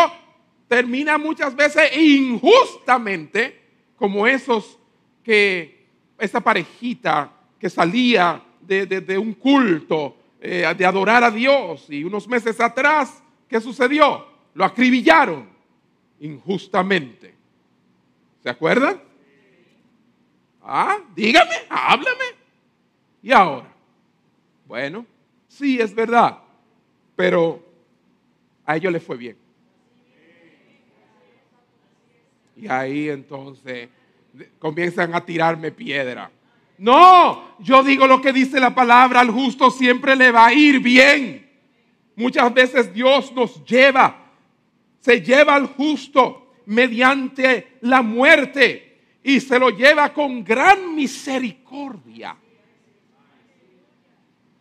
[0.68, 3.60] termina muchas veces injustamente
[3.96, 4.78] como esos
[5.22, 5.86] que,
[6.18, 12.60] esa parejita que salía de, un culto, eh, de adorar a Dios y unos meses
[12.60, 14.26] atrás, ¿qué sucedió?
[14.54, 15.48] Lo acribillaron
[16.18, 17.32] injustamente.
[18.42, 19.00] ¿Se acuerdan?
[20.60, 22.24] Ah, dígame, háblame.
[23.22, 23.72] ¿Y ahora?
[24.66, 25.06] Bueno,
[25.46, 26.38] sí, es verdad,
[27.14, 27.64] pero
[28.66, 29.36] a ellos les fue bien.
[32.56, 33.88] Y ahí entonces
[34.58, 36.32] comienzan a tirarme piedra.
[36.82, 40.80] No, yo digo lo que dice la palabra, al justo siempre le va a ir
[40.80, 41.48] bien.
[42.16, 44.32] Muchas veces Dios nos lleva,
[44.98, 52.36] se lleva al justo mediante la muerte y se lo lleva con gran misericordia.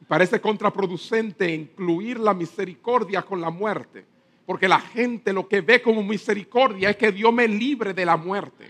[0.08, 4.06] Parece contraproducente incluir la misericordia con la muerte,
[4.46, 8.16] porque la gente lo que ve como misericordia es que Dios me libre de la
[8.16, 8.70] muerte.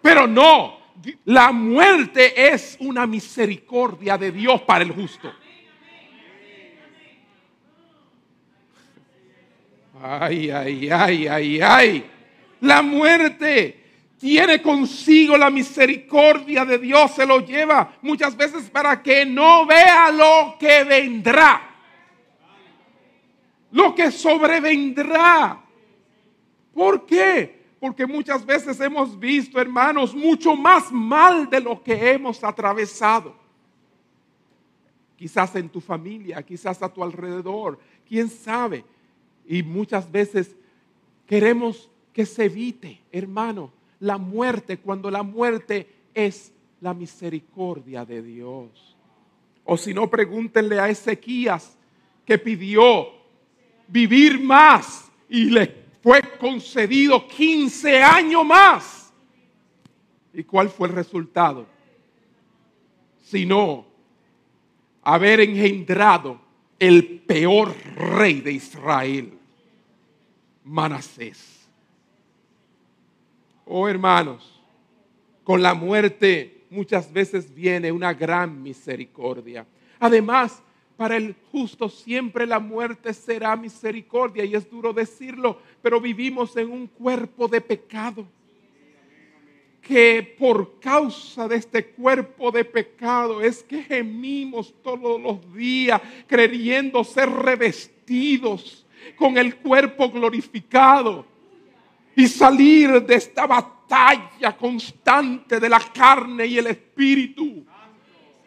[0.00, 0.79] Pero no,
[1.24, 5.32] la muerte es una misericordia de Dios para el justo.
[10.02, 12.10] Ay, ay, ay, ay, ay.
[12.60, 13.80] La muerte
[14.18, 20.10] tiene consigo la misericordia de Dios, se lo lleva muchas veces para que no vea
[20.10, 21.68] lo que vendrá.
[23.72, 25.58] Lo que sobrevendrá.
[26.74, 27.59] ¿Por qué?
[27.80, 33.34] Porque muchas veces hemos visto, hermanos, mucho más mal de lo que hemos atravesado.
[35.16, 38.84] Quizás en tu familia, quizás a tu alrededor, quién sabe
[39.46, 40.54] y muchas veces
[41.26, 48.96] queremos que se evite, hermano, la muerte cuando la muerte es la misericordia de Dios.
[49.64, 51.76] O si no, pregúntenle a Ezequías
[52.24, 53.08] que pidió
[53.88, 55.66] vivir más y le
[56.02, 59.12] fue concedido 15 años más.
[60.32, 61.66] ¿Y cuál fue el resultado?
[63.22, 63.84] Sino
[65.02, 66.40] haber engendrado
[66.78, 69.38] el peor rey de Israel.
[70.64, 71.68] Manasés.
[73.66, 74.60] Oh hermanos,
[75.44, 79.66] con la muerte muchas veces viene una gran misericordia.
[79.98, 80.62] Además,
[81.00, 86.70] para el justo siempre la muerte será misericordia y es duro decirlo, pero vivimos en
[86.70, 88.26] un cuerpo de pecado
[89.80, 97.02] que por causa de este cuerpo de pecado es que gemimos todos los días creyendo
[97.02, 98.86] ser revestidos
[99.16, 101.24] con el cuerpo glorificado
[102.14, 107.64] y salir de esta batalla constante de la carne y el espíritu.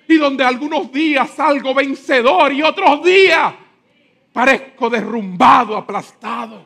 [0.08, 3.54] Y donde algunos días salgo vencedor y otros días
[4.34, 6.66] parezco derrumbado, aplastado.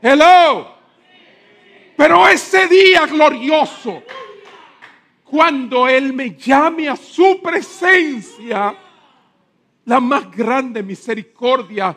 [0.00, 0.72] Hello.
[1.96, 4.02] Pero ese día glorioso,
[5.24, 8.76] cuando Él me llame a su presencia,
[9.84, 11.96] la más grande misericordia.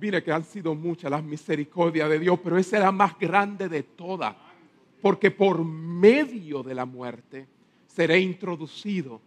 [0.00, 3.68] Mire que han sido muchas las misericordias de Dios, pero esa es la más grande
[3.68, 4.34] de todas.
[5.00, 7.46] Porque por medio de la muerte
[7.86, 9.20] seré introducido.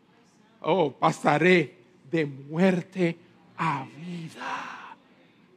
[0.61, 1.75] Oh, pasaré
[2.09, 3.17] de muerte
[3.57, 4.95] a vida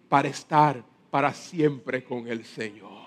[0.08, 3.04] para estar para siempre con el Señor.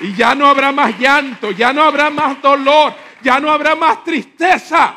[0.00, 4.04] Y ya no habrá más llanto, ya no habrá más dolor, ya no habrá más
[4.04, 4.96] tristeza,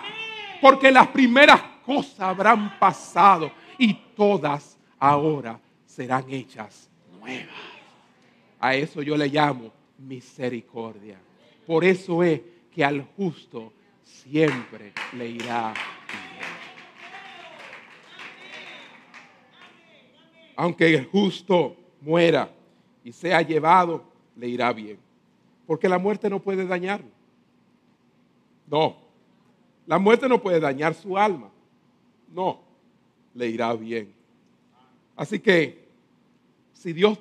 [0.61, 7.47] porque las primeras cosas habrán pasado y todas ahora serán hechas nuevas.
[8.59, 11.17] A eso yo le llamo misericordia.
[11.65, 12.41] Por eso es
[12.73, 13.73] que al justo
[14.09, 16.47] siempre le irá bien.
[20.55, 22.51] Aunque el justo muera
[23.03, 24.03] y sea llevado,
[24.35, 24.99] le irá bien.
[25.65, 27.09] Porque la muerte no puede dañarlo.
[28.67, 28.97] No.
[29.85, 31.49] La muerte no puede dañar su alma.
[32.31, 32.61] No.
[33.33, 34.13] Le irá bien.
[35.15, 35.87] Así que,
[36.73, 37.17] si Dios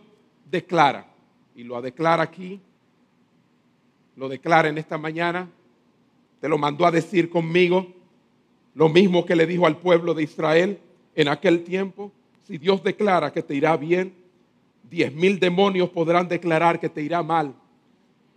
[0.50, 1.06] declara,
[1.54, 2.60] y lo declara aquí,
[4.16, 5.48] lo declara en esta mañana,
[6.40, 7.86] te lo mandó a decir conmigo,
[8.74, 10.78] lo mismo que le dijo al pueblo de Israel
[11.14, 12.12] en aquel tiempo.
[12.46, 14.14] Si Dios declara que te irá bien,
[14.88, 17.54] diez mil demonios podrán declarar que te irá mal,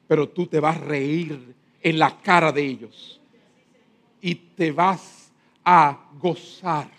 [0.08, 3.22] pero tú te vas a reír en la cara de ellos
[4.20, 5.32] y te vas
[5.64, 6.90] a gozar,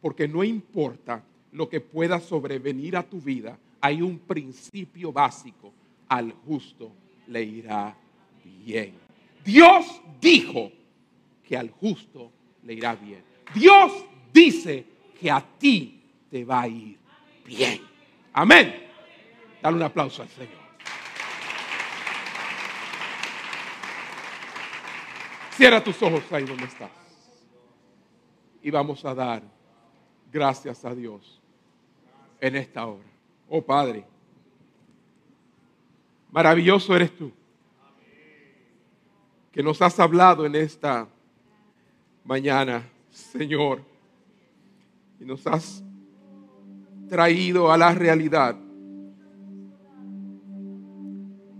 [0.00, 5.72] porque no importa lo que pueda sobrevenir a tu vida, hay un principio básico,
[6.08, 6.90] al justo
[7.28, 7.96] le irá
[8.64, 9.03] bien.
[9.44, 10.72] Dios dijo
[11.46, 12.32] que al justo
[12.62, 13.22] le irá bien.
[13.54, 13.92] Dios
[14.32, 14.86] dice
[15.20, 16.98] que a ti te va a ir
[17.44, 17.82] bien.
[18.32, 18.88] Amén.
[19.62, 20.64] Dale un aplauso al Señor.
[25.52, 26.90] Cierra tus ojos ahí donde estás.
[28.62, 29.42] Y vamos a dar
[30.32, 31.40] gracias a Dios
[32.40, 33.04] en esta hora.
[33.48, 34.04] Oh Padre,
[36.32, 37.30] maravilloso eres tú
[39.54, 41.06] que nos has hablado en esta
[42.24, 43.82] mañana, Señor,
[45.20, 45.84] y nos has
[47.08, 48.56] traído a la realidad.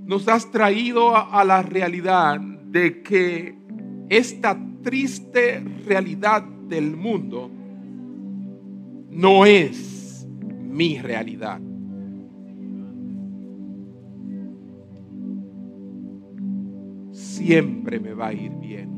[0.04, 3.56] Nos has traído a, la realidad de que
[4.08, 7.48] esta triste realidad del mundo
[9.08, 11.60] no es mi realidad.
[17.34, 18.88] Siempre me va a ir bien.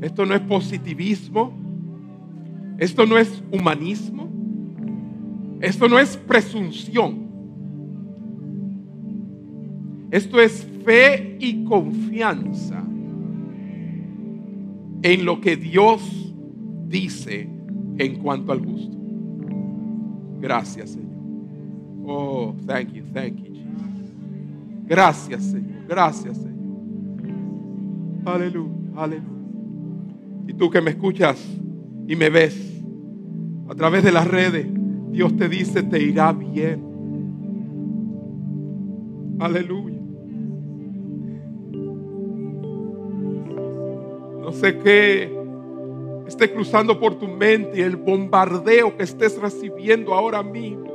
[0.00, 1.52] Esto no es positivismo.
[2.78, 4.28] Esto no es humanismo.
[5.60, 7.26] Esto no es presunción.
[10.10, 12.84] Esto es fe y confianza
[15.02, 16.34] en lo que Dios
[16.88, 17.48] dice
[17.98, 18.96] en cuanto al justo.
[20.40, 21.06] Gracias, Señor.
[22.06, 24.14] Oh, thank you, thank you, Jesus.
[24.86, 25.75] Gracias, Señor.
[25.88, 26.56] Gracias, Señor.
[28.26, 29.30] Aleluya, aleluya.
[30.48, 31.38] Y tú que me escuchas
[32.08, 32.82] y me ves
[33.68, 34.66] a través de las redes,
[35.10, 36.84] Dios te dice, te irá bien.
[39.38, 39.96] Aleluya.
[44.42, 45.36] No sé qué
[46.26, 50.86] esté cruzando por tu mente y el bombardeo que estés recibiendo ahora mismo.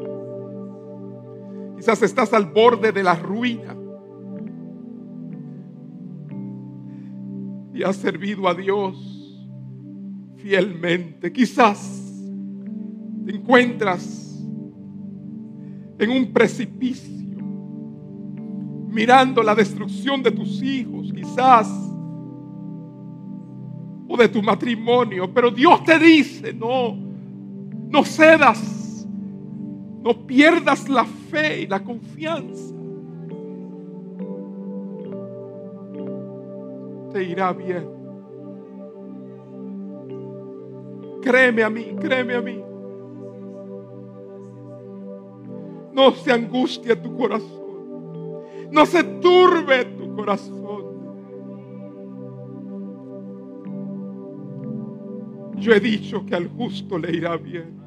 [1.78, 3.76] Quizás estás al borde de la ruina.
[7.73, 8.98] Y has servido a Dios
[10.38, 11.31] fielmente.
[11.31, 12.23] Quizás
[13.26, 14.43] te encuentras
[15.99, 17.11] en un precipicio,
[18.89, 21.69] mirando la destrucción de tus hijos, quizás,
[24.07, 29.07] o de tu matrimonio, pero Dios te dice, no, no cedas,
[30.03, 32.81] no pierdas la fe y la confianza.
[37.12, 37.88] Te irá bien.
[41.22, 42.64] Créeme a mí, créeme a mí.
[45.94, 47.62] No se angustia tu corazón.
[48.72, 50.62] No se turbe tu corazón.
[55.58, 57.80] Yo he dicho que al justo le irá bien.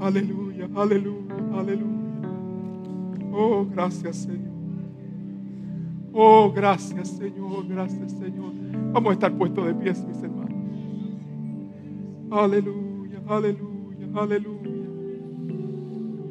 [0.00, 1.98] Aleluya, aleluya, aleluya.
[3.32, 4.57] Oh, gracias Señor.
[6.20, 8.50] Oh, gracias Señor, gracias Señor.
[8.92, 10.50] Vamos a estar puestos de pies, mis hermanos.
[12.28, 14.88] Aleluya, aleluya, aleluya.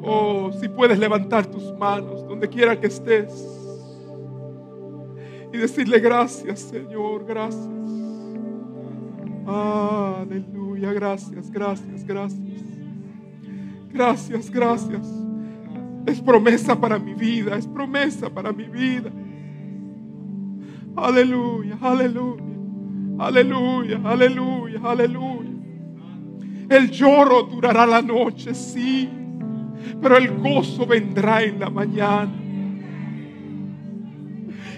[0.02, 3.32] Oh, si puedes levantar tus manos donde quiera que estés.
[5.54, 7.66] y decirle gracias, Señor, gracias.
[9.46, 12.62] Aleluya, gracias, gracias, gracias.
[13.90, 15.08] Gracias, gracias.
[16.04, 19.10] Es promesa para mi vida, es promesa para mi vida.
[21.00, 22.42] Aleluya, aleluya,
[23.18, 25.50] aleluya, aleluya, aleluya.
[26.68, 29.08] El lloro durará la noche, sí,
[30.02, 32.32] pero el gozo vendrá en la mañana.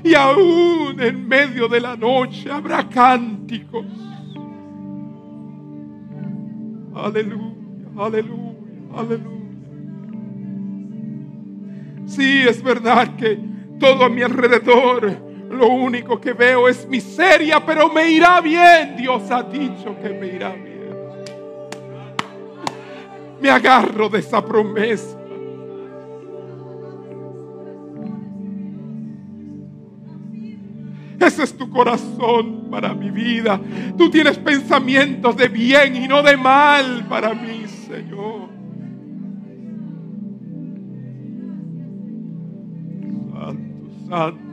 [0.05, 3.87] Y aún en medio de la noche habrá cánticos.
[6.95, 7.55] Aleluya,
[7.97, 8.55] aleluya,
[8.95, 9.41] aleluya.
[12.05, 13.39] Sí, es verdad que
[13.79, 18.97] todo a mi alrededor, lo único que veo es miseria, pero me irá bien.
[18.97, 20.71] Dios ha dicho que me irá bien.
[23.41, 25.19] Me agarro de esa promesa.
[31.19, 33.61] Ese es tu corazón para mi vida.
[33.99, 38.49] Tú tienes pensamientos de bien y no de mal para mí, Señor.
[43.33, 44.50] Santo, santo.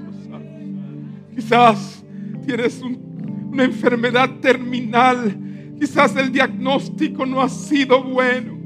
[1.38, 2.04] Quizás
[2.48, 5.38] tienes un- una enfermedad terminal.
[5.80, 8.58] Quizás el diagnóstico no ha sido bueno.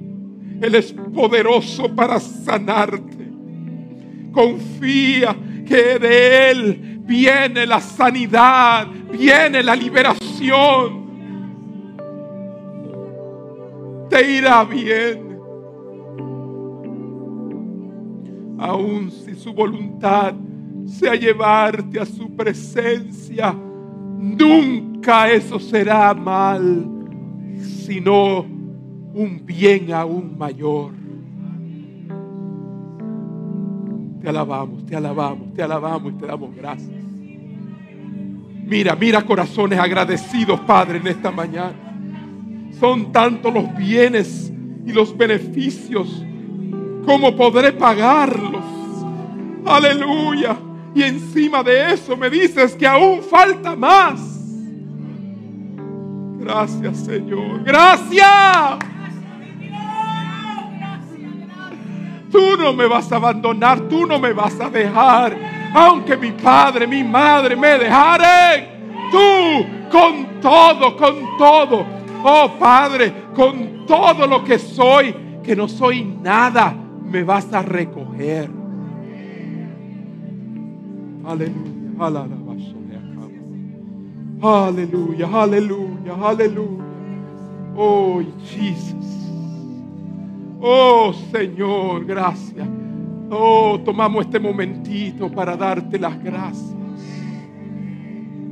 [0.62, 3.30] Él es poderoso para sanarte.
[4.32, 5.36] Confía
[5.68, 11.02] que de Él viene la sanidad, viene la liberación.
[14.10, 15.30] Te irá bien.
[18.60, 20.34] Aun si su voluntad
[20.86, 26.86] sea llevarte a su presencia, nunca eso será mal,
[27.58, 28.40] sino
[29.14, 30.92] un bien aún mayor.
[34.22, 37.02] Te alabamos, te alabamos, te alabamos y te damos gracias.
[38.66, 41.74] Mira, mira corazones agradecidos, Padre, en esta mañana.
[42.80, 44.54] Son tantos los bienes
[44.86, 46.24] y los beneficios.
[47.06, 48.64] ¿Cómo podré pagarlos?
[49.66, 50.56] Aleluya.
[50.94, 54.20] Y encima de eso me dices que aún falta más.
[56.40, 57.64] Gracias, Señor.
[57.64, 58.80] Gracias.
[62.32, 65.38] Tú no me vas a abandonar, tú no me vas a dejar.
[65.74, 71.86] Aunque mi padre, mi madre me dejaren, tú con todo, con todo.
[72.24, 76.74] Oh Padre, con todo lo que soy, que no soy nada,
[77.04, 78.61] me vas a recoger.
[81.24, 81.92] Aleluya,
[84.42, 86.84] aleluya, aleluya, aleluya.
[87.76, 88.96] Oh, Jesus.
[90.60, 92.68] Oh Señor, gracias.
[93.30, 96.76] Oh, tomamos este momentito para darte las gracias.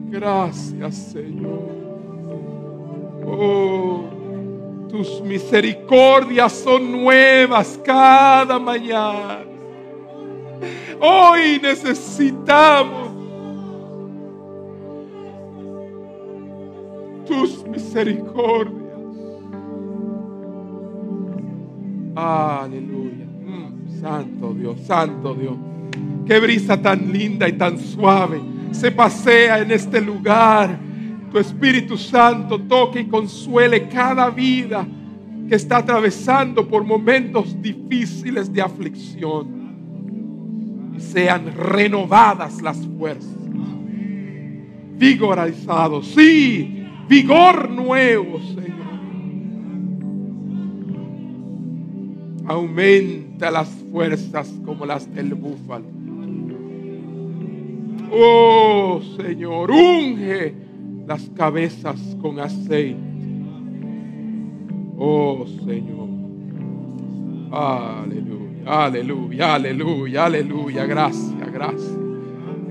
[0.10, 1.70] Gracias, Señor.
[3.26, 4.06] Oh,
[4.90, 9.59] tus misericordias son nuevas cada mañana.
[11.00, 13.10] Hoy necesitamos
[17.26, 18.80] tus misericordias.
[22.16, 23.26] Aleluya.
[23.26, 25.56] Mm, santo Dios, santo Dios.
[26.26, 28.42] Qué brisa tan linda y tan suave
[28.72, 30.78] se pasea en este lugar.
[31.32, 34.86] Tu Espíritu Santo toque y consuele cada vida
[35.48, 39.59] que está atravesando por momentos difíciles de aflicción.
[41.00, 43.36] Sean renovadas las fuerzas.
[44.98, 46.08] Vigorizados.
[46.08, 48.70] Sí, vigor nuevo, Señor.
[52.46, 55.86] Aumenta las fuerzas como las del búfalo.
[58.12, 60.56] Oh Señor, unge
[61.08, 62.98] las cabezas con aceite.
[64.98, 66.10] Oh Señor.
[67.52, 68.39] Aleluya,
[68.70, 70.86] aleluya, aleluya, aleluya.
[70.86, 71.92] Gracias, gracias.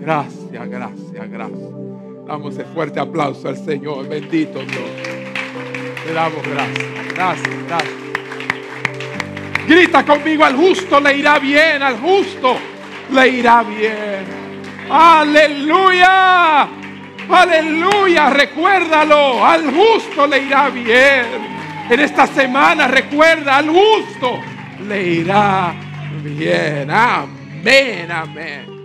[0.00, 1.70] Gracias, gracias, gracias.
[2.26, 4.08] Damos ese fuerte aplauso al Señor.
[4.08, 4.90] Bendito Dios.
[6.06, 6.86] Le damos gracias.
[7.14, 7.94] Gracias, gracias.
[9.66, 12.56] Grita conmigo, al justo le irá bien, al justo
[13.12, 14.24] le irá bien.
[14.88, 16.68] Aleluya,
[17.28, 21.26] aleluya, recuérdalo, al justo le irá bien.
[21.90, 24.38] En esta semana recuerda, al justo
[24.86, 25.74] le irá
[26.22, 26.90] bien.
[26.90, 28.77] Amén, amén.